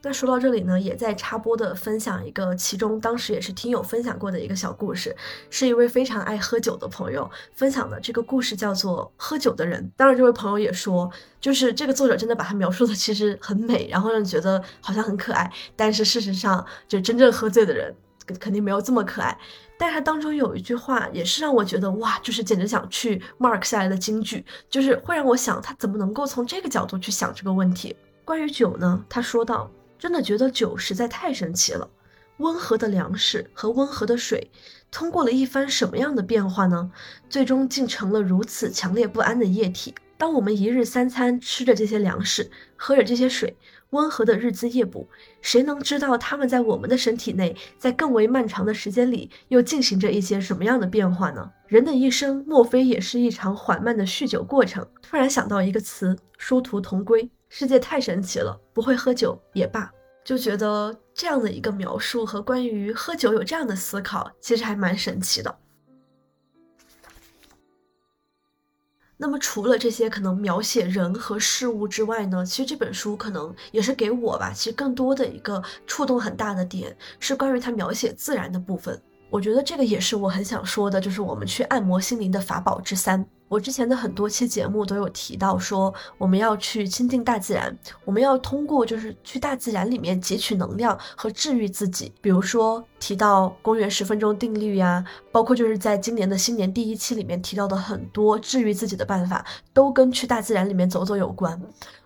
[0.00, 5.14] 那说到这里呢，也在插播的分享一个，其中当时也是听友分享过的一个小故事，
[5.50, 7.98] 是一位非常爱喝酒的朋友分享的。
[7.98, 9.82] 这个故事叫做《喝酒的人》。
[9.96, 15.50] 当然，这位朋友也说，就是这个作者真的把他描述的其实很美，然后让你觉得好像很可爱。
[15.74, 17.92] 但是事实上，就真正喝醉的人
[18.38, 19.36] 肯定没有这么可爱。
[19.76, 27.96] 但是他当中有一句话，也是让我觉得哇，就是简直想去 mark 下来的金句，就是会让我想他怎么能够从这个角度去想这个问题。
[28.24, 29.68] 关于酒呢，他说到。
[29.98, 31.90] 真的觉得酒实在太神奇了，
[32.38, 34.50] 温和的粮食和温和的水，
[34.90, 36.90] 通过了一番什么样的变化呢？
[37.28, 39.94] 最终竟成了如此强烈不安的液体。
[40.16, 43.56] 当我们一日三餐吃着这些粮食，喝着这些水，
[43.90, 45.08] 温和的日滋夜补，
[45.40, 51.52] 谁能知道他们在我们的身体内，在更为漫长的时间里，又进行着一些什么样的变化呢？
[51.68, 54.84] 人的一生，莫非也是一场缓慢的酗酒过程？
[55.02, 57.30] 突然想到一个词：殊途同归。
[57.48, 59.90] 世界太神奇了，不会喝酒也罢，
[60.24, 65.58] 就觉得这样的一个描述和关于喝酒有这样的思考，其实还蛮神奇的。
[69.20, 79.02] 那么除了这些可能描写人和事物之外呢，其实这本书可能也是给我吧，其实更多的一个触动很大的点是关于它描写自然的部分。
[79.30, 83.24] 我觉得这个也是我很想说的，就是我们去按摩心灵的法宝之三。
[83.46, 92.12] 我之前的很多期节目都有提到说，我们要去亲近大自然，我们要通过就是去大自然里面汲取能量和治愈自己。
[92.20, 101.60] 比如说提到公园十分钟定律呀，包括就是在今年的新年第一期里面提到的很多治愈自己的办法，都跟去大自然里面走走有关。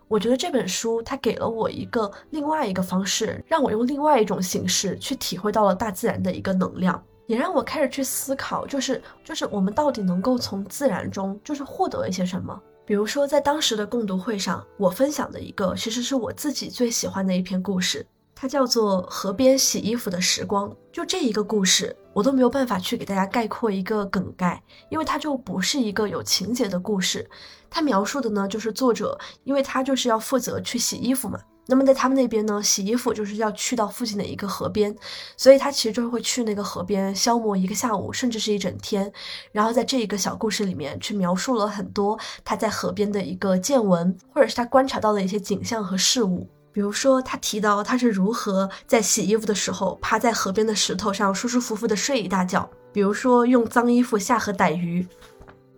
[0.07, 7.03] 我觉得这本书它给了我一个另外一个方式，让我用另外一种形式去体会到了大自然的一个能量。
[7.33, 12.61] 也让我开始去思考，就是就是我们到底能够从自然中就是获得一些什么？
[12.85, 20.69] 比如说在当时的共读会上，我分享的一个其实是我自己最喜欢的一篇故事，它叫做《河边洗衣服的时光》。
[20.93, 27.27] 就这一个故事，我都没有办法去给大家概括一个梗概，因为它就不是一个有情节的故事。
[27.71, 31.41] 它描述的呢，就是作者，因为他就是要负责去洗衣服嘛。
[31.67, 34.95] 那么在他们那边呢，洗衣服就是要去到附近的一个河边，
[35.37, 39.11] 所以他其实就会去那个河边消磨一个下午，甚至是一整天。
[39.53, 46.49] 然后在这一个小故事里面，去描述了很多他在河边的一个见闻，或者是他观察到的一些景象和事物。
[46.73, 55.07] 比如说，他提到他是如何在洗衣服的时候趴在河边的石头上舒舒服服的睡一大觉；比如说用脏衣服下河逮鱼；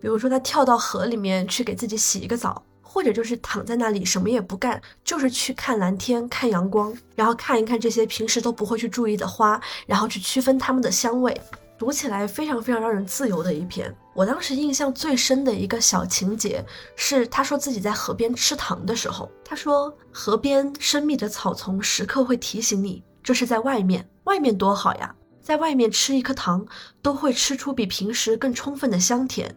[0.00, 2.62] 比如说他跳到河里面去给自己洗一个澡。
[2.94, 11.38] 或者就是躺在那里什么也不干，就是去看蓝天、看阳光，然后看一看这些平时都不会去注意的花，然后去区分它们的香味。
[11.76, 13.92] 读起来非常非常让人自由的一篇。
[14.14, 16.64] 我当时印象最深的一个小情节
[16.94, 25.12] 是，他说自己在河边吃糖的时候，他说河边深密的草丛时刻会提醒你，这是在外面，外面多好呀。
[25.42, 26.64] 在外面吃一颗糖，
[27.02, 29.54] 都会吃出比平时更充分的香甜，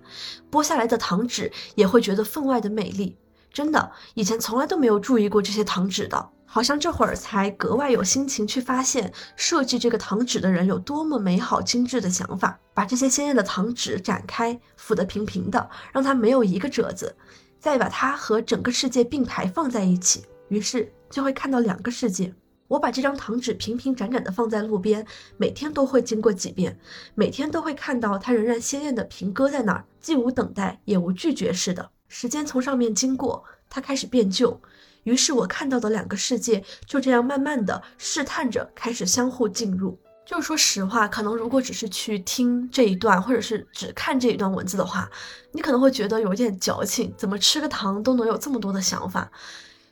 [0.51, 3.15] 剥下来的糖纸也会觉得分外的美丽。
[3.57, 12.59] 真的，以前从来都没有注意过这些糖纸的，好像这会儿才格外有心情去发现设计这个糖纸的人有多么美好精致的想法。
[12.75, 17.15] 把这些鲜艳的糖纸展开，抚得平平的，让它没有一个褶子，
[17.59, 22.31] 再把它和整个世界并排放在一起，于是就会看到两个世界。
[22.67, 25.03] 我把这张糖纸平平展展地放在路边，
[25.37, 26.77] 每天都会经过几遍，
[27.15, 31.89] 每天都会看到它仍然鲜艳的平搁在那儿，既无等待也无拒绝似的。
[32.07, 34.59] 时间从上面经过，它开始变旧，
[35.03, 39.97] 于是我看到的两个世界就这样慢慢的试探着开始相互进入。
[40.25, 45.09] 就是说实话，可能如果只是去听这一段，或者是只看这一段文字的话，
[45.53, 49.31] 你可能会觉得有点矫情，怎么吃个糖都能有这么多的想法。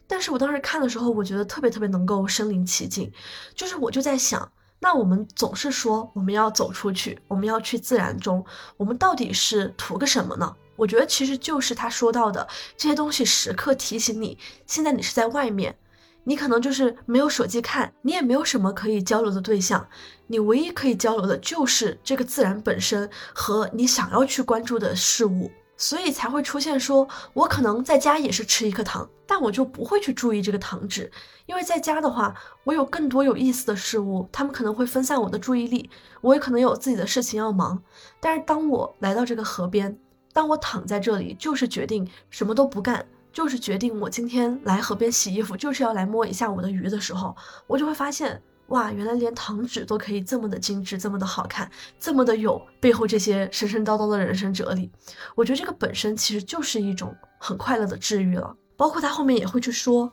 [0.08, 3.10] 但是我当时看的时候，我觉得特别特别能够身临其境，
[3.56, 8.46] 就是我就在想，那我们总是说我们要走出去，我们要去自然中，
[8.76, 10.54] 我们到底是图个什么呢？
[10.76, 15.78] 我觉得其实就是他说到的这些东西，时刻提醒你，现在你是在外面，
[16.24, 19.88] 你可能就是没有手机看，你也没有什么可以交流的对象，
[20.28, 25.52] 你唯一可以交流的就是这个自然本身和你想要去关注的事物。
[25.78, 31.12] 所以才会出现，说我可能在家也是吃一颗糖，但我就不会去注意这个糖纸，
[31.48, 35.90] 因为在家的话，我有更多有意思的事物，他们可能会分散我的注意力，
[36.22, 37.84] 我也可能有自己的事情要忙。
[38.22, 40.00] 但是当我来到这个河边，
[40.36, 47.34] 当我躺在这里，就是决定什么都不干，就是决定我今天来河边洗衣服，就是要来摸一下我的鱼的时候，
[47.68, 48.42] 我就会发现。
[48.70, 51.70] 哇，原来连糖纸都可以这么的精致，这么的好看，
[52.00, 54.92] 这么的有背后这些神神叨叨的人生哲理。
[55.36, 58.56] 我觉得这个本身其实就是一种很快乐的治愈了。
[58.76, 60.12] 包括他后面也会去说，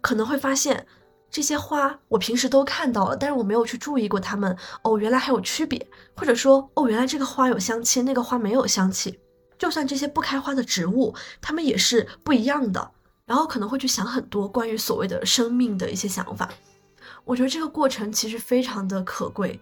[0.00, 0.84] 可能会发现
[1.30, 4.56] 这些花我平时都看到了，但是我没有去注意过它们。
[4.82, 5.86] 哦，原来还有区别，
[6.16, 9.20] 或者说，哦，原来这个花有香气，那个花没有香气。
[9.64, 12.90] 就算这些不开花的植物，它们也是不一样的。
[13.24, 16.50] 然后可能会去想很多关于所谓的生命的一些想法。
[17.24, 19.58] 我觉得这个过程其实非常的可贵，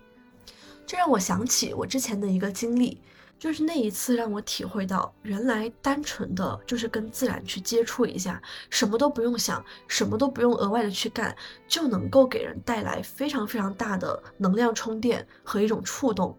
[0.84, 3.00] 这让我想起我之前的一个经历，
[3.38, 11.32] 就是那一次让我体会到，原来单纯的就是跟自然去接触一下，什么都不用想，什么都不用额外的去干，
[11.68, 16.36] 就能够给人带来非常非常大的能量充电和一种触动。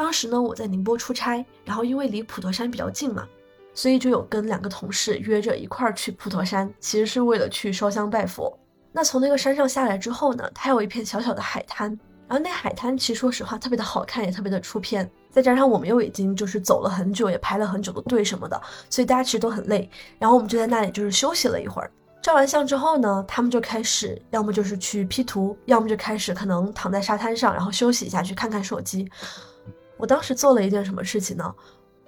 [0.00, 3.28] 当时呢，我在宁波出差，然后因为离普陀山比较近嘛，
[3.74, 8.58] 所以就有跟两个同事约着一块儿去普陀山，其实是为了去烧香拜佛。
[8.92, 11.90] 那从那个山上下来之后呢，它有一片小小的海滩，
[12.26, 15.06] 然后那海滩其实说实话特别的好看，也特别的出片。
[15.28, 19.86] 再加上我们又已经就是走了很久，也排了很久的队什么的，所以大家其实都很累。
[20.18, 21.90] 然后我们就在那里就是休息了一会儿。
[22.22, 29.06] 照完相之后呢，他们就开始要么就是去 P 图，要么就开始可能躺在沙滩上，然后休息一下，去看看手机。
[30.00, 31.54] 我当时做了一件什么事情呢？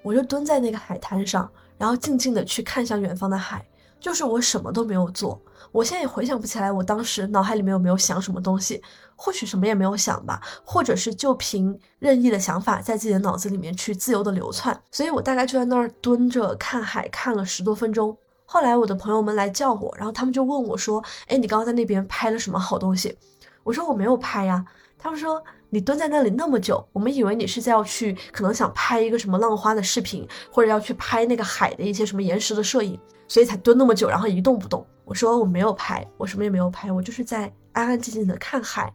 [0.03, 1.49] 我就蹲在那个海滩上。
[1.78, 3.66] 然后静静的去看向远方的海，
[3.99, 5.40] 就是我什么都没有做。
[5.72, 8.80] 我现在也回想不起来，我当时脑海里面有没有想什么东西，
[9.16, 14.80] 或许什么也没有想吧，或者是就凭任意的想法在自己的脑子里面去自由的流窜。
[14.93, 18.16] 所以我大概就在那儿蹲着看海，看了十多分钟。
[18.45, 23.18] 后来我的朋友们来叫我，然后他们就问我说：“哎，你刚刚在那边拍了什么好东西？”
[23.64, 24.64] 我说：“我没有拍呀。”
[24.97, 25.43] 他们说
[25.74, 38.92] ：“你蹲在那里那么久，我们以为你是在要去，可能想拍一个什么浪花的视频，或者要去拍那个海的一些什么岩石的摄影，所以才蹲那么久，然后一动不动。”我说我没有拍，我什么也没有拍，我就是在安安静静的看海。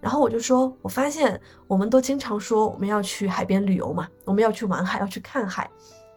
[0.00, 5.68] 然后我就说，我发现我们都经常说我们要去海边旅游嘛，我们要去玩海，要去看海，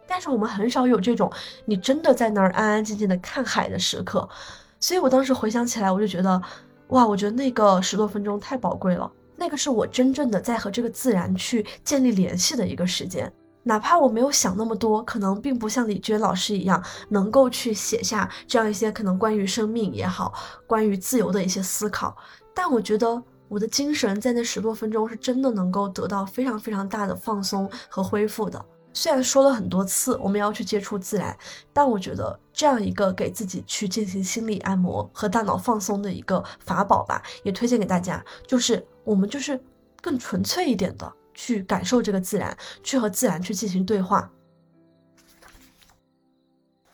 [0.06, 1.28] 但是我们很少有这种
[1.64, 4.28] 你真的在那儿安安静静的看海的时刻。
[4.78, 6.40] 所以我当时回想起来，我就觉得，
[6.90, 9.10] 哇，我觉得那个十多分钟太宝贵了，
[9.40, 13.32] 那个是我真正的在和这个自然去建立联系的一个时间。
[13.62, 20.34] 哪怕我没有想那么多，可能并不像李娟老师一样，能够去写下这样一些可能关于生命也好，
[20.66, 22.14] 关于自由的一些思考。
[22.54, 28.62] 但我觉得我的精神在那十多分钟是真的能够得到非常非常大的放松和恢复的。
[28.92, 31.36] 虽然说了很多次我们要去接触自然，
[31.72, 39.58] 但我觉得这样一个给自己去进行心理按摩和大脑放松的一个法宝吧，也推荐给大家，就是我们就是
[40.00, 41.12] 更纯粹一点的。
[41.32, 44.30] 去感受这个自然，去和自然去进行对话。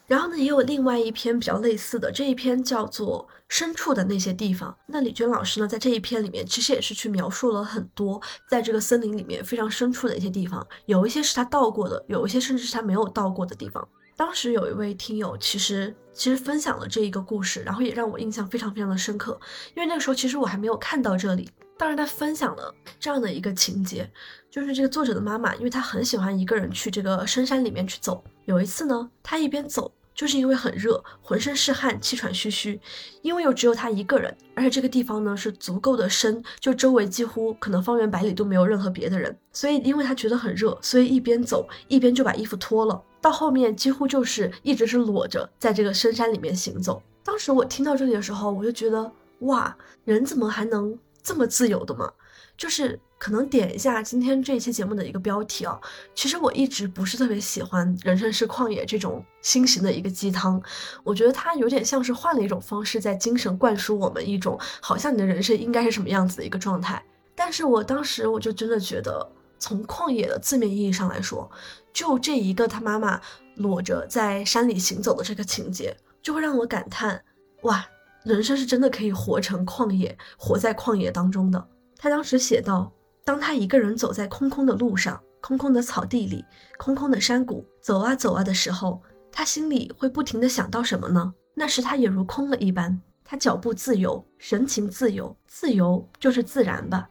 [0.06, 4.70] 然后呢，也有另外一篇比较类似的，这一篇叫做《深处的那些地方》。
[4.86, 13.86] 那李娟老师呢，在这一篇里面，其实也是去描述了很多在这个森林里面非常深处的一些地方，有一些是他到过的，有一些甚至是他没有到过的地方。
[14.16, 19.38] 当时有一位听友，其实其实分享了这一个故事，然后也让我印象非常非常的深刻，
[19.74, 21.50] 因为那个时候其实我还没有看到这里。
[21.78, 24.10] 当时他分享了这样的一个情节，
[24.50, 28.24] 就是这个作者的妈妈，因为她很喜欢一个人去这个深山里面去走。
[28.46, 32.80] 有一次呢，她一边走，就是因为很热，浑身是汗，气喘吁吁。
[33.20, 39.36] 因为又只有她一个人，而且这个地方呢是足够的深，就周围几乎可能方圆百里都没有任何别的人。
[39.52, 43.02] 所以，因为她觉得很热，所以一边走一边就把衣服脱了。
[43.20, 47.02] 到后面几乎就是一直是裸着，在这个深山里面行走。
[47.22, 50.98] 当时我听到这里的时候，我就觉得哇，人怎么还能？
[51.26, 52.08] 这么自由的吗？
[52.56, 55.76] 就是可能点一下今天这一期节目的一个标题啊。
[56.14, 60.62] 其实我一直不是特别喜欢“人生是旷野”这种新型的一个鸡汤，
[61.02, 67.02] 我觉得它有点像是换了一种方式在精神灌输我们一种好像你的人生应该是什么样子的一个状态。
[67.34, 71.50] 但是我当时我就真的觉得，从旷野的字面意义上来说，
[71.92, 73.20] 就这一个他妈妈
[73.56, 77.24] 裸着在山里行走的这个情节，就会让我感叹：
[77.62, 77.84] 哇！
[78.26, 81.64] 人生是真的可以活成旷野，活在旷野当中的。
[81.96, 82.92] 他当时写道：
[83.24, 86.44] 当他一个人走在空空的路上，空空的草地里，
[86.76, 89.00] 空空的山谷，走啊走啊的时候，
[89.30, 91.32] 他心里会不停的想到什么呢？
[91.54, 97.08] 那时他也如空了一般，他脚步自由，神情自由，自由就是自然吧。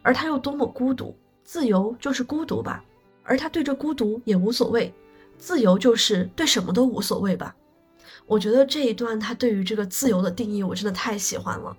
[0.00, 2.84] 而他又多么孤独，自由就是孤独吧。
[3.24, 4.94] 而他对这孤独也无所谓，
[5.38, 7.52] 自由就是对什么都无所谓吧。
[8.26, 11.76] 我觉得这一段他对于这个自由的定义，我真的太喜欢了。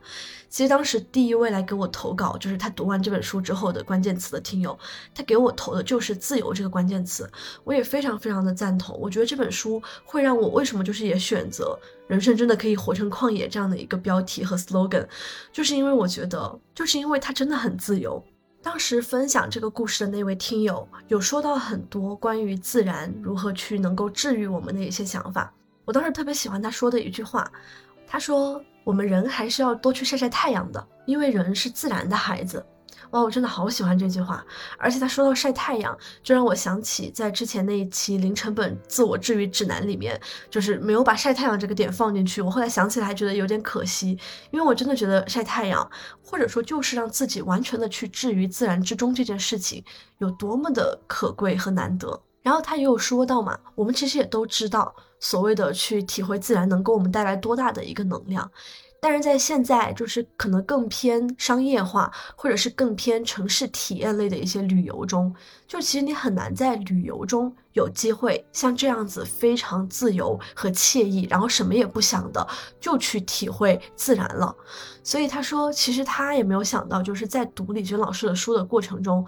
[0.49, 4.77] 其实当时第一位来给我投稿，就是他读完这本书之后的关键词的听友，
[5.15, 7.27] 他给我投的就是“自由”这个关键词，
[7.63, 8.95] 我也非常非常的赞同。
[8.99, 11.75] 我觉得这本书会让我为什么就是也选择
[12.07, 15.07] “人生真的可以活成旷野”这样的一个标题和 slogan，
[15.51, 18.23] 就是因为我觉得，就是因为他真的很自由。
[18.61, 25.51] 当时分享这个故事的那位听友有说到很多关于自然如何去能够治愈我们的一些想法。
[25.85, 27.49] 我当时特别喜欢他说的一句话，
[28.07, 32.65] 他说：“我们人还是要多去晒晒太阳的，因为人是自然的孩子。”
[33.11, 34.43] 哇，我真的好喜欢这句话。
[34.79, 40.19] 而且他说到晒太阳，就让我想起在之前那一期零成本自我治愈指南里面，
[40.49, 42.41] 就是没有把晒太阳这个点放进去。
[42.41, 44.17] 我后来想起来还觉得有点可惜，
[44.49, 45.87] 因为我真的觉得晒太阳，
[46.23, 49.83] 或者说就是让自己完全的去置于自然之中这件事情，
[50.17, 52.19] 有多么的可贵和难得。
[52.43, 58.51] 然后他也有说到嘛，我们其实也都知道，所谓的去体会自然能给我们带来多大的一个能量，
[58.99, 65.33] 但是在现在就是可能更偏商业化，或者是更偏城市体验类的一些旅游中，
[65.67, 72.45] 就其实你很难在旅游中有机会像这样子非常自由和惬意，然后什么也不想的
[72.81, 74.53] 就去体会自然了。
[75.01, 79.25] 所以他说，其实他也没有想到，就是在读李娟老师的书的过程中。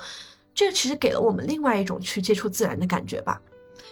[0.56, 3.40] 这其实给了我们另外一种去接触自然的感觉吧，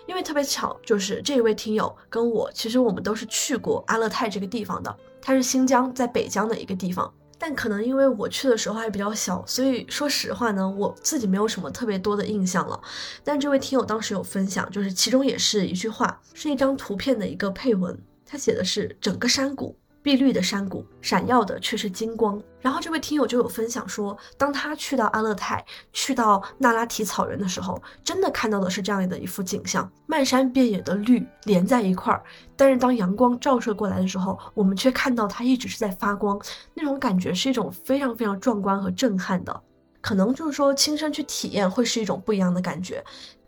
[0.07, 7.13] 因为特别巧，就是这一位听友跟我，其实我们都是去过阿勒泰这个地方的，它是新疆在北疆的一个地方。
[7.37, 12.81] 但可能因为我去的时候还比较小，所以说实话呢，我自己没有什么特别多的印象了。
[13.21, 19.75] 但这位听友当时有分享，就是其中也是一句话，是一张图片的一个配文，他写的是整个山谷。
[20.03, 22.39] 碧绿的山谷，闪耀的却是金光。
[22.59, 32.21] 然后这位听友就有分享说，当他去到阿勒泰，去到那拉提草原的时候，真的看到的是这样的一幅景象：漫山遍野的绿连在一块儿。
[32.55, 36.39] 但是当阳光照射过来的时候，我们却看到它一直是在发光，
[36.73, 39.61] 那种感觉是一种非常非常壮观和震撼的。
[40.01, 43.01] 可能就是说亲身去体验会是一种不一样的感觉。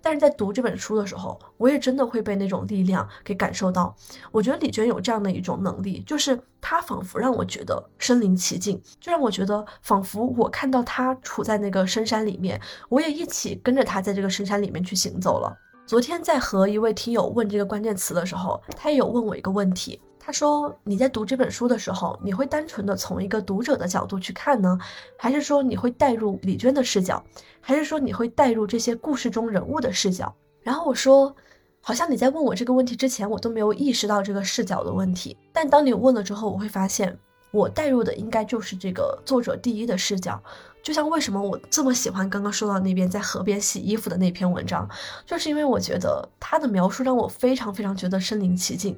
[0.06, 3.96] 但是在读这本书的时候，我也真的会被那种力量给感受到。
[4.32, 15.52] 我觉得李娟有这样的一种能力，就是她仿佛让我觉得身临其境，就让我觉得仿佛我看到她处在那个深山里面，我也一起跟着她在这个深山里面去行走了。
[15.88, 20.00] 昨天在和一位听友问这个关键词的时候，他也有问我一个问题。
[20.26, 24.76] 他说：“你在读这本书的时候，你会单纯的从一个读者的角度去看呢，
[25.20, 27.24] 还是说你会带入李娟的视角，
[27.62, 31.36] 还是说你会带入这些故事中人物的视角？”然后我说
[31.80, 35.38] ：“好像你在问我这个问题之前，我都没有意识到这个视角的问题。
[35.54, 37.16] 但当你问了之后，我会发现，
[37.52, 40.42] 我带入的应该就是这个作者第一的视角。”
[40.86, 44.88] 就像为什么我这么喜欢刚刚说到那边在河边洗衣服的那篇文章，
[45.26, 48.96] 就是因为我觉得他的描述让我非常非常觉得身临其境，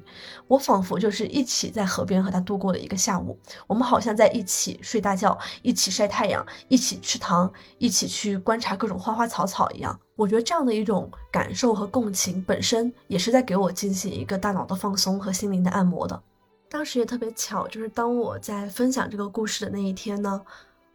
[0.48, 9.98] 我仿佛就是一起在河边和他度过了一个下午，我们好像在一起睡大觉，一起晒太阳，一起吃糖，一起去观察各种花花草草一样。
[10.14, 16.22] 我觉得这样的一种感受和共情本身也是在给我进行一个大脑的放松和心灵的按摩的。
[16.68, 20.42] 当时也特别巧，就是当我在分享这个故事的那一天呢。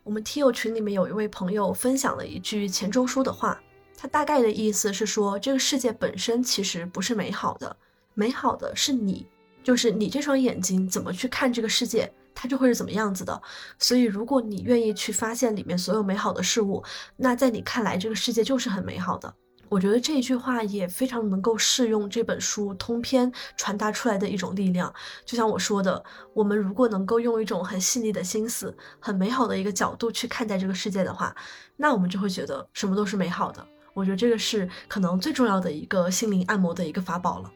[0.03, 3.57] 我们听友群里面有一位朋友分享了一句钱钟书的话，
[3.97, 7.73] 他大概的意思是说，这个世界本身其实不是美好的，
[8.13, 9.25] 美好的是你，
[9.63, 13.41] 就是你这双眼睛怎么去看这个世界，它就会是怎么样子的。
[13.79, 16.83] 所以，如果你愿意去发现里面所有美好的事物，
[17.15, 19.33] 那在你看来，这个世界就是很美好的。
[19.73, 24.93] 我觉得这一句话也非常能够适用这本书通篇传达出来的一种力量。
[25.25, 26.03] 就像我说的，
[26.35, 31.35] 我们如果能够用一种很细腻的心思、很美好的一个角度去看待这个世界的话，
[31.75, 33.65] 那我们就会觉得什么都是美好的。
[33.95, 37.51] 我觉得这个是可能最重要的一个心灵按摩的一个法宝了。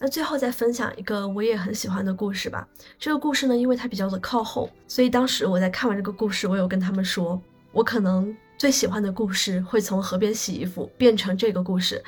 [0.00, 2.66] 那最后再分享一个我也很喜欢的故事吧。
[2.98, 7.40] 这个故事呢，因为它比较的靠后，所以当时我在看完这个故事，我有跟他们说。
[7.74, 12.02] 我可能最喜欢的故事会从河边洗衣服变成这个故事，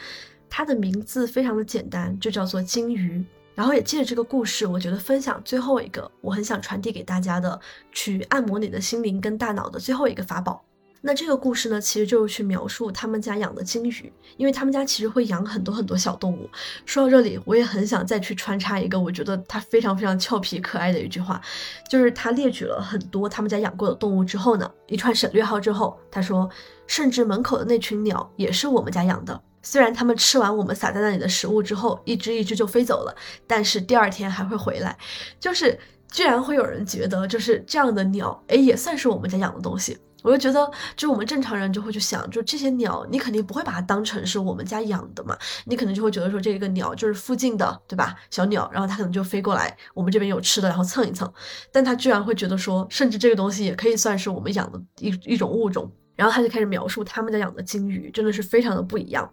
[0.48, 3.22] 它的名字非常的简单，就叫做金鱼。
[3.56, 7.58] 然后也借着这个故事，我觉得分享最后一个我很想传递给大家的，
[7.90, 10.62] 去按摩你的心灵跟大脑的最后一个法宝。
[11.06, 16.50] 那这个故事呢，其实就是去描述他们家养的金鱼，因为他们家其实会养很多很多小动物。
[16.84, 21.40] 说到这里，我也很想再去穿插一个我觉得他非常非常俏皮可爱的一句话，
[21.88, 26.50] 就是他列举了很多他们家养过的动物之后呢，一串省略号之后，他说，
[26.88, 29.40] 甚至门口的那群鸟也是我们家养的。
[29.62, 33.14] 虽然他们吃完我们撒在那里的食物之后，一只一只就飞走了，
[33.46, 34.98] 但是第二天还会回来。
[35.38, 35.78] 就是
[36.10, 39.96] 居然会有人觉得，就是这样的鸟，哎，也算是我们家养的东西。
[40.26, 48.16] 我就觉得，就我们正常人就会去想，就这些鸟，你肯定不会把它当成是我们家养的嘛，你可能就会觉得说这个鸟就是附近的，对吧？
[48.28, 51.32] 小鸟，然后它可能就飞过来，我们这边有吃的，然后蹭一蹭。
[51.70, 55.88] 但它居然会觉得说，甚至这个东西也可以算是我们养的一一种物种。
[56.16, 59.30] 然后他就开始描述他们家养的金鱼，真的是非常的不一样。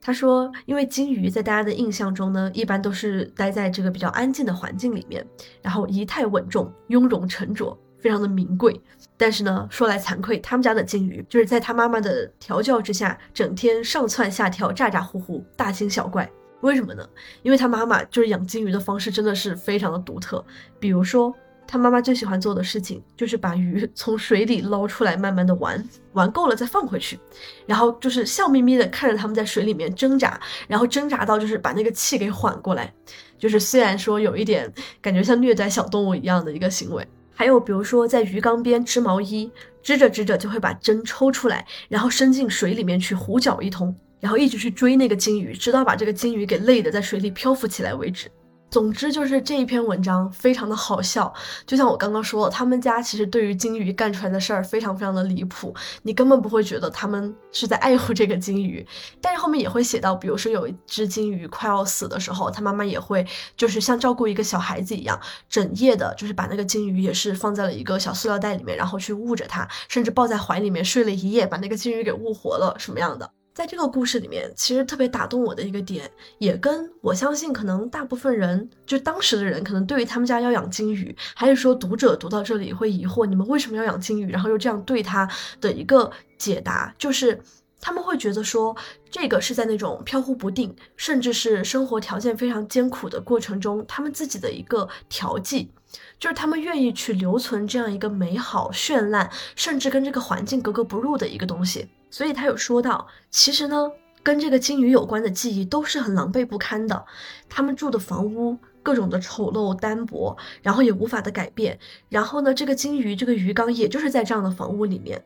[0.00, 5.26] 他说，因为金鱼在大家的印象中呢，一般都是待在这个比较安静的环境里面，
[5.60, 7.76] 然后仪态稳重，雍容沉着。
[7.98, 8.78] 非常的名贵，
[9.16, 16.30] 但是呢，说来惭愧，他们家的金鱼就是在他妈妈的调教之下，整天上蹿下跳，咋咋呼呼，大惊小怪。
[16.60, 17.06] 为什么呢？
[17.42, 20.44] 因为他妈妈就是养金鱼的方式真的是非常的独特。
[20.80, 21.32] 比如说，
[21.66, 27.18] 他妈妈最喜欢做的事情就是把鱼从水里捞出来，慢慢的玩，玩够了再放回去，
[27.66, 32.92] 然后就是笑眯眯的看着他们在水里面挣扎，然后挣扎到就是把那个气给缓过来。
[33.38, 37.06] 就是虽然说有一点感觉像虐待小动物一样的一个行为。
[37.38, 39.50] 还有，比如说在鱼缸边织毛衣，
[39.82, 48.30] 织着织着就会把针抽出来，然后伸进水里面去胡搅一通，然后一直去追那个金鱼，直到把这个金鱼给累的在水里漂浮起来为止。
[48.76, 51.32] 总之就是这一篇文章非常的好笑，
[51.64, 58.86] 就像我刚刚说，他们家其实对于金鱼干出来的事儿非常非常的离谱，你根本不会觉得他们是在爱护这个金鱼。
[59.18, 65.18] 但是后面也会写到，比如说有一只金鱼快要死的时候，他妈妈也会就是像照顾一个小孩子一样，
[65.48, 73.30] 整夜的就是把那个金鱼也是放在了一个小塑料袋里面，然后去捂着它，甚至抱在怀里面睡了一夜，把那个金鱼给捂活了什么样的。
[73.56, 85.26] 在这个故事里面，其实特别打动我的一个点，也跟我相信可能大部分人，就当时的人，可能对于他们家要养金鱼，还是说读者读到这里会疑惑，你们为什么要养金鱼，然后又这样对它
[85.58, 87.40] 的一个解答，就是
[87.80, 88.76] 他们会觉得说，
[89.10, 95.70] 这个是在那种飘忽不定，甚至是生活条件非常艰苦的过程中，他们自己的一个调剂，
[96.18, 101.88] 就是他们愿意去留存这样一个美好、绚烂，甚至跟这个环境格格不入的一个东西。
[102.10, 103.90] 所以他有说到，其实呢，
[104.22, 107.04] 跟这个金鱼有关的记忆都是很狼狈不堪的。
[107.48, 111.78] 他们住的房屋各种的丑陋单薄，然后也无法的改变。
[112.08, 115.22] 然后呢，这个金鱼这个鱼缸也就是在这样的房屋里面，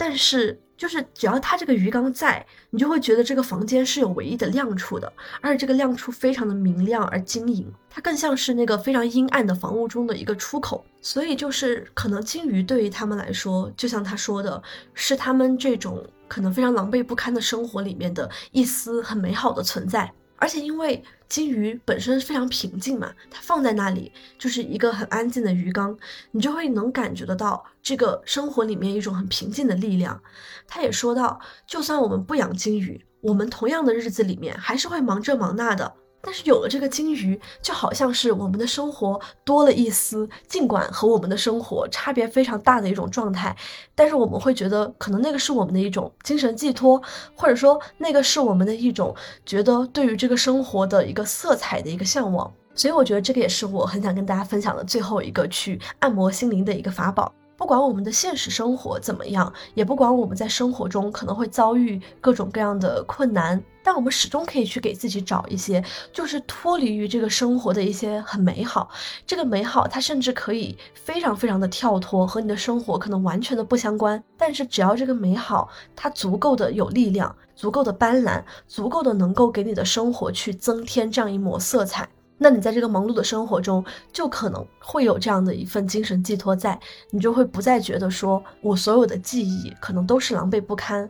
[0.00, 0.58] 但是。
[0.80, 10.82] 就是只要它这个鱼缸在，你就会觉得这个房间是有唯一的亮处的，而且这个亮处非常的明亮而晶莹，它更像是那个非常阴暗的房屋中的一个出口。
[11.02, 14.62] 所以就是可能金鱼对于他们来说，就像他说的，
[14.94, 20.10] 是他们这种可能非常狼狈不堪的生活里面的一丝很美好的存在。
[20.40, 25.96] 而且因为金鱼本身非常平静嘛，它放在那里就是一个很安静的鱼缸，
[26.32, 30.20] 你就会能感觉得到这个生活里面一种很平静的力量。
[30.66, 35.94] 他也说到，就算我们不养金鱼，我们同样的日子里面还是会忙这忙那的。
[36.22, 43.56] 但是有了这个金鱼，就好像是我们的生活多了一丝，尽管和我们的生活差别非常大的一种状态，
[43.94, 47.00] 但是我们会觉得，可能那个是我们的一种精神寄托，
[47.34, 49.14] 或者说那个是我们的一种
[49.46, 52.52] 觉得对于这个生活的一个色彩的一个向往。
[52.74, 57.32] 所以我觉得这个也是我很想跟大家分享的最后一个去按摩心灵的一个法宝。
[57.60, 68.88] 不管我们的现实生活怎么样，也不管我们在生活中可能会遭遇各种各样的困难，但我们始终可以去给自己找一些，就是脱离于这个生活的一些很美好。
[69.26, 74.24] 这个美好，它甚至可以非常非常的跳脱，和你的生活可能完全的不相关。
[74.38, 82.08] 但是只要这个美好，它足够的有力量，足够的斑斓，足够的能够给你的生活去增添这样一抹色彩。
[82.42, 83.84] 那你在这个忙碌的生活中，
[84.14, 86.80] 就可能会有这样的一份精神寄托在，
[87.10, 91.08] 你就会不再觉得说我所有的记忆可能都是狼狈不堪。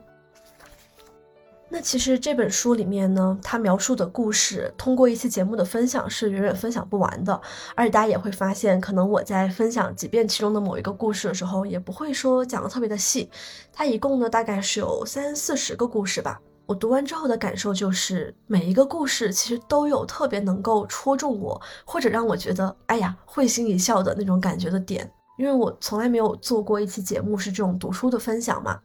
[1.69, 7.39] 那其实这本书里面呢，它描述的故事，通过一期节目的分享是远远分享不完的，
[7.75, 13.29] 而且大家也会发现，可能我在分享几遍其中的某一个故事的时候，也不会说讲的特别的细。
[13.71, 16.41] 它一共呢，大概是有三四十个故事吧。
[16.65, 25.11] 我读完之后的感受就是，每一个故事其实都有特别能够戳中我，或者让我觉得哎呀会心一笑的那种感觉的点。
[25.37, 28.79] 因为我从来没有做过一期节目是这种读书的分享嘛，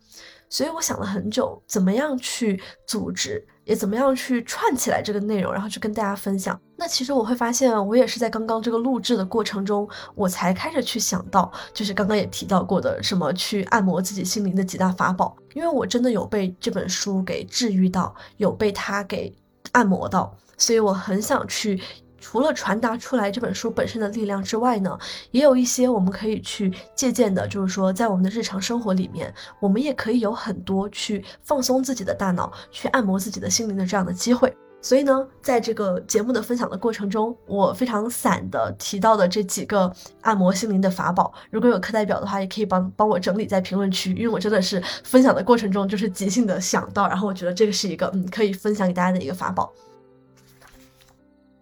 [0.48, 3.46] 所以我想了很久，怎么样去组织。
[3.64, 6.56] 也怎么样去串起来这个内容，然后去跟大家分享。
[6.76, 15.36] 那其实我会发现，我也是在刚刚这个录制的过程中，我才开始去想到，就是刚刚也提到过的什么去按摩自己心灵的几大法宝。
[15.54, 19.34] 因为我真的有被这本书给治愈到，有被它给
[19.72, 21.82] 按摩到，所以我很想去。
[22.20, 24.98] 除了传达出来这本书本身的力量之外呢，
[25.30, 34.54] 也有一些我们可以去借鉴的，就是说在我们的日常生活里面，我们也可以有很多去放松自己的大脑、去按摩自己的心灵的这样的机会。
[34.82, 49.72] 所以呢，在这个节目的分享的过程中，我非常散的提到的这几个按摩心灵的法宝，如果有课代表的话，也可以帮帮我整理在评论区，因为我真的是分享的过程中就是即兴的想到，然后我觉得这个是一个嗯可以分享给大家的一个法宝。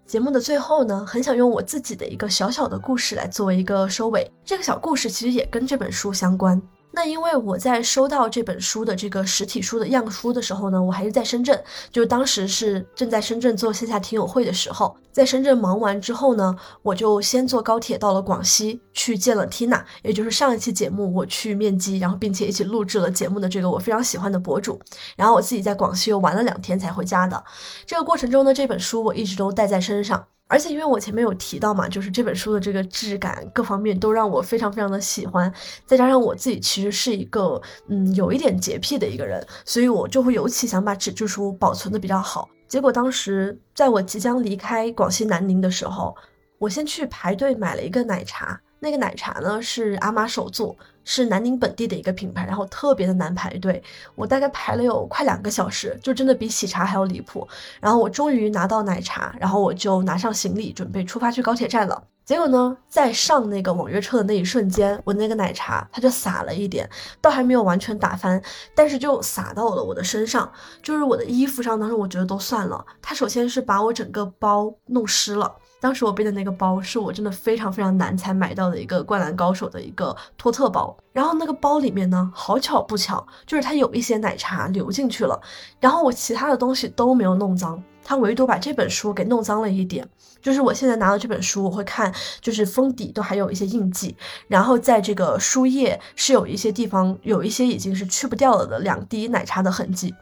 [0.07, 4.31] 节目的最后呢，很想用我自己的一个小小的故事来作为一个收尾。
[4.45, 6.61] 这个小故事其实也跟这本书相关。
[6.95, 24.81] 那因为我在收到这本书的这个实体书的样书的时候呢，我还是在深圳，就当时是正在深圳做线下听友会的时候，在深圳忙完之后呢，我就先坐高铁到了广西去见了 Tina，也就是上一期节目我去面基，然后并且一起录制了节目的这个我非常喜欢的博主，
[25.17, 27.43] 然后我自己在广西又玩了两天才回家的。
[27.85, 30.25] 这个过程中呢，这本书我一直都带在身上。
[30.47, 35.53] 而且因为我前面有提到嘛，就是这本书的这个质感各方面都让我非常非常的喜欢，
[35.87, 42.49] 再加上我自己其实是一个嗯有一点洁癖的一个人，所以我就会尤其想把纸质书保存的比较好。
[42.69, 46.15] 结果当时在我即将离开广西南宁的时候，
[46.59, 48.61] 我先去排队买了一个奶茶。
[48.81, 53.83] 那个奶茶呢是阿玛手做，是南宁本地的一个品牌，然后特别的难排队，
[54.15, 57.47] 我大概排了有快两个小时，就真的比喜茶还要离谱。
[57.81, 62.03] 然后我终于拿到奶茶，然后我就拿上行李准备出发去高铁站了。
[62.25, 66.89] 结果呢，在上那个网约车的那一瞬间，我那个奶茶它就洒了一点，
[67.21, 68.43] 倒还没有完全打翻，
[68.75, 70.51] 但是就洒到了我的身上，
[70.83, 71.79] 就是我的衣服上。
[71.79, 75.55] 当时我觉得都算了，它首先是把我整个包弄湿了。
[75.85, 85.39] 当时我背的那个包是我真的非常非常难才买到的一个《灌篮高手》的一个托特包，然后那个包里面呢，好巧不巧，就是它有一些奶茶流进去了，
[85.79, 90.09] 然后我其他的东西都没有弄脏，它唯独把这本书给弄脏了一点。
[90.41, 92.11] 就是我现在拿到这本书，我会看，
[92.41, 94.17] 就是封底都还有一些印记，
[94.49, 100.15] 然后在这个书页是有一些地方有一些已经是去不掉了的两滴奶茶的痕迹。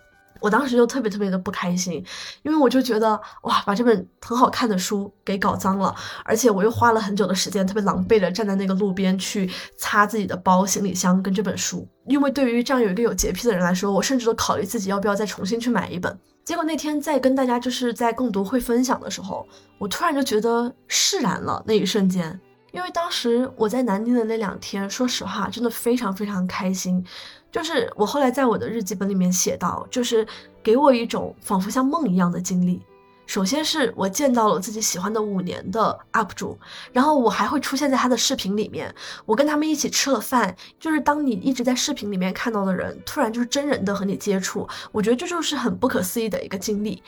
[0.42, 2.04] 我当时就特别特别的不开心，
[2.42, 11.88] 因为我就觉得哇，把这本很好看的书给搞脏了，而且我又花了很久的时间，特别狼狈的站在那个路边去擦自己的包、行李箱跟这本书。
[12.06, 16.18] 因为对于这样有一个有洁癖的人来说，我甚至都考虑自己要不要再重新去买一本。
[16.44, 19.46] 结果那天在跟大家就是在共读会分享的时候，
[19.78, 22.40] 我突然就觉得释然了那一瞬间，
[22.72, 27.04] 因为当时我在南京的那两天，说实话真的非常非常开心。
[27.52, 30.26] 就是我后来在我的日记本里面写到，就是
[30.62, 32.80] 给我一种仿佛像梦一样的经历。
[33.24, 36.58] 首先是我见到了自己喜欢的五年的 UP 主，
[36.92, 38.92] 然后我还会出现在他的视频里面，
[39.24, 40.54] 我跟他们一起吃了饭。
[40.78, 47.02] 就是当你一直在视频里面看到的人，突然就是真人的和你接触，我觉得这就是很不可思议的一个经历。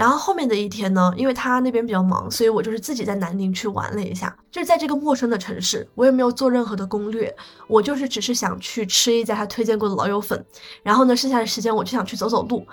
[0.00, 4.34] 然后后面的一天呢，因为他那边比较忙，所以我就是自己在南宁去玩了一下。
[4.50, 7.36] 就是在这个陌生的城市，我也没有做任何的攻略，
[7.68, 10.42] 我就是只是想去吃一家他推荐过的老友粉。
[10.82, 12.66] 然后呢，剩下的时间我就想去走走路。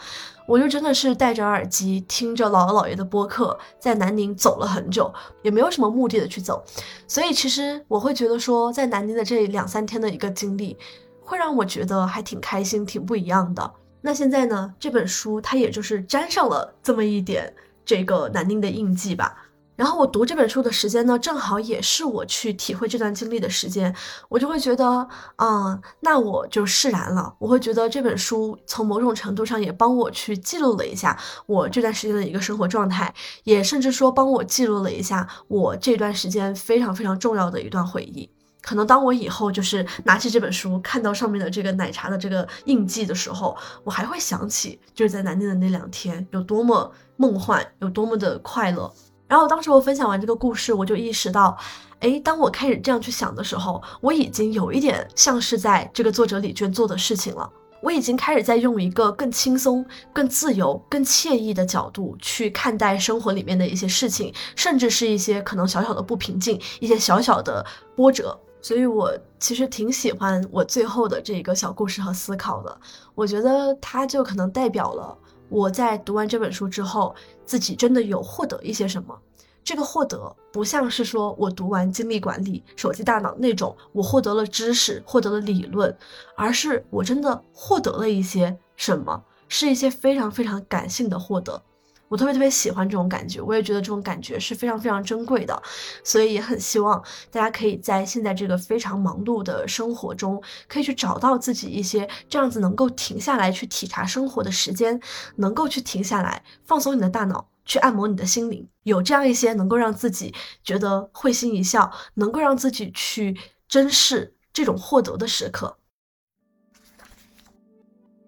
[0.47, 6.63] 我就真的是戴着耳机，听着姥姥姥爷的播客，在南宁走了很久，也没有什么目的的去走。
[7.05, 10.77] 所以其实我会觉得说，在南宁的这两三天的一个经历，
[11.19, 13.69] 会让我觉得还挺开心，挺不一样的。
[14.01, 17.53] 那现在呢，这本书它也就是沾上了这么一点
[17.85, 19.43] 这个南宁的印记吧。
[19.75, 23.95] 然后我读这本书的时间呢，正好也是我去体会这段经历的时间，
[24.27, 27.35] 我就会觉得，嗯，那我就释然了。
[27.37, 38.27] 我会觉得这本书从某种程度上也帮我去记录了一下我这段时间的一个生活状态，也甚至说帮我记录了一下我这段时间非常非常重要的一段回忆。
[38.67, 43.55] 可能当我以后就是拿起这本书，看到上面的这个奶茶的这个印记的时候，
[43.85, 48.93] 我还会想起就是在南京的那两天有多么梦幻，有多么的快乐。
[49.25, 51.57] 然后当时我分享完这个故事，我就意识到，
[52.01, 57.49] 哎，当我开始这样去想的时候，我已经有一点像是在这个作者李娟做的事情了。
[57.81, 67.65] 我已经开始在用一个更轻松、更自由、更惬意的角度去看待生活里面的一些事情，甚至是一些可能小小的不平静、一些小小的
[67.95, 68.37] 波折。
[68.61, 72.77] 所以我其实挺喜欢我最后的这个小故事和思考的。
[73.15, 75.17] 我觉得它就可能代表了。
[75.49, 79.17] 我在读完这本书之后，自己真的有获得一些什么？
[79.63, 85.95] 这个获得不像是说我读完精力管理、手机大脑那种，我获得了知识、获得了理论，
[86.35, 91.61] 而是我真的获得了一些什么，是一些非常非常感性的获得。
[92.09, 95.61] 我特别特别喜欢这种感觉，我也觉得这种感觉是非常非常珍贵的，
[96.03, 104.99] 所以也很希望大家可以在现在这个非常忙碌的生活中，可以去找到自己一些这样子能够停下来去体察生活的时间，
[105.35, 110.33] 能够去停下来放松你的大脑，去按摩你的心灵，有这样一些能够让自己
[110.63, 113.37] 觉得会心一笑，能够让自己去
[113.67, 115.77] 珍视这种获得的时刻。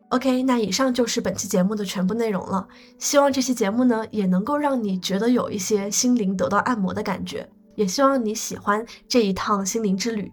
[0.09, 2.67] OK，那以上就是本期节目的全部内容了。
[2.97, 10.31] 希望这期节目呢，也能够让你觉得有一些心灵得到按摩的感觉，也希望你喜欢这一趟心灵之旅。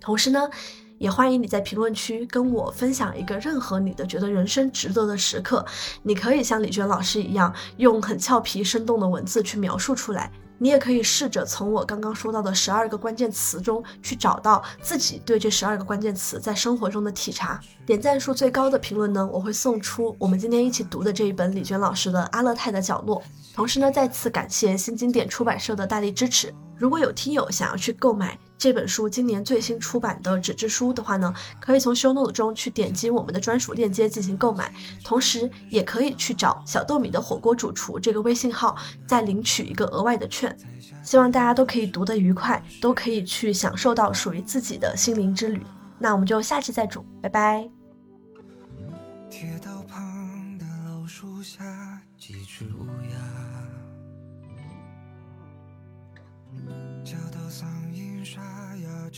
[0.00, 0.48] 同时呢，
[0.96, 5.62] 也欢迎你在评论区跟我分享一个任何你的觉得人生值得的时刻。
[6.02, 10.32] 你可以像李娟老师一样，用很俏皮生动的文字去描述出来。
[10.58, 17.60] 你也可以试着从我刚刚说到的十二个关键词中去找到自己对这十二个关键词在生活中的体察。
[17.84, 23.20] 点赞数最高的评论呢，我会送出我们今天一起读的这一本李娟老师的《阿勒泰的角落》。
[23.54, 26.52] 同时呢，再次感谢新经典出版社的大力支持。
[26.78, 34.72] 如果有听友想要去购买这本书今年最新出版的纸质书的话呢，可以从 show note 中去点击我们的专属链接进行购买，
[35.04, 40.56] 同时也可以去找小豆米的火锅主厨这个微信号，再领取一个额外的券。
[41.02, 45.62] 希望大家都可以读得愉快，都可以去享受到属于自己的心灵之旅。
[45.98, 47.75] 那我们就下期再煮，拜拜。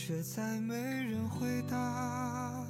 [0.09, 2.65] 却再没人回答。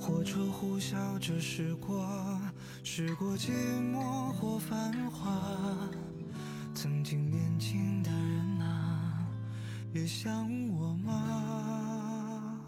[0.00, 2.08] 火车呼啸着驶过，
[2.82, 3.50] 驶过寂
[3.92, 5.38] 寞或繁华。
[6.74, 9.28] 曾经年轻的人啊，
[9.92, 12.58] 也想我吗？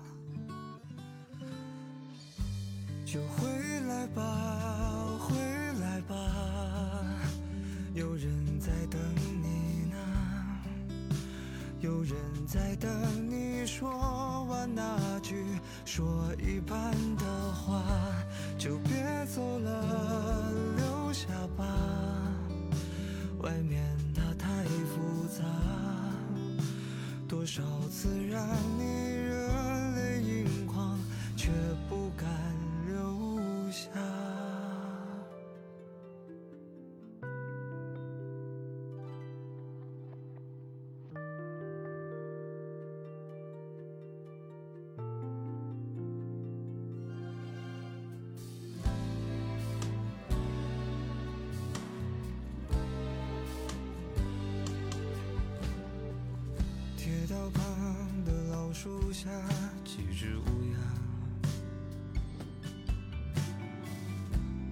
[3.06, 3.48] 就回
[3.88, 5.34] 来吧，回
[5.80, 6.14] 来吧，
[7.94, 8.38] 有人。
[8.60, 9.00] 在等
[9.42, 9.59] 你
[11.80, 12.14] 有人
[12.46, 12.90] 在等
[13.30, 13.90] 你说
[14.50, 15.46] 完那句
[15.86, 17.82] 说一半的话，
[18.58, 18.92] 就别
[19.34, 21.64] 走了，留下吧。
[23.38, 23.82] 外面
[24.14, 25.42] 它太复杂，
[27.26, 28.46] 多少次让
[28.78, 29.48] 你热
[29.96, 30.98] 泪盈眶，
[31.34, 31.50] 却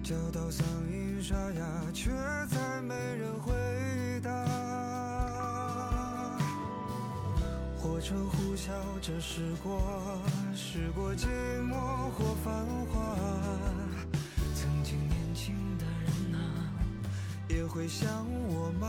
[0.09, 2.09] 叫到嗓音沙哑，却
[2.49, 3.53] 再没人回
[4.23, 4.31] 答。
[7.77, 8.71] 火车呼啸
[9.03, 9.79] 着驶过，
[10.55, 11.27] 驶过寂
[11.61, 13.15] 寞或繁华。
[14.55, 16.73] 曾经年轻的人啊，
[17.47, 18.09] 也会想
[18.47, 18.87] 我吗？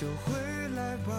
[0.00, 1.12] 就回来吧，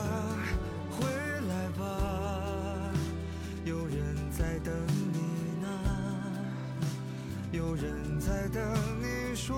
[7.67, 8.61] 有人在等
[9.01, 9.57] 你说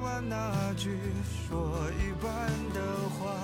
[0.00, 0.96] 完那句
[1.48, 2.32] 说一半
[2.72, 2.80] 的
[3.18, 3.34] 话，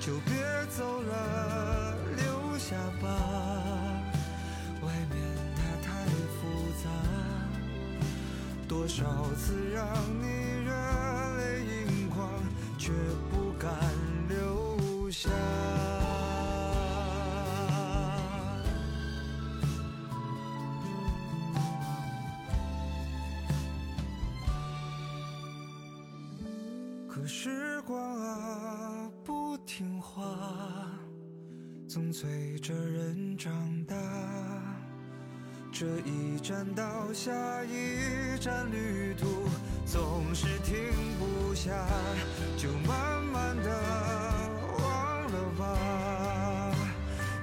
[0.00, 0.32] 就别
[0.70, 3.06] 走了，留下吧。
[4.80, 5.20] 外面
[5.54, 6.48] 它太复
[6.82, 6.88] 杂，
[8.66, 9.86] 多少次让
[10.18, 10.24] 你
[10.64, 10.72] 热
[11.36, 12.30] 泪盈眶，
[12.78, 12.90] 却
[27.26, 30.22] 时光啊不听话
[31.88, 33.52] 总催着人长
[33.84, 33.96] 大
[35.72, 37.32] 这一站到下
[37.64, 39.26] 一站旅途
[39.84, 40.76] 总是停
[41.18, 41.72] 不下
[42.56, 43.70] 就慢慢的
[44.78, 46.72] 忘了吧。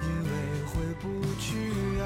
[0.02, 2.04] 因为回不去啊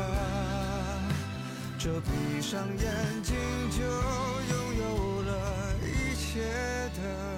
[1.77, 3.35] 这闭上眼睛
[3.69, 6.41] 就拥有了一切
[6.99, 7.36] 的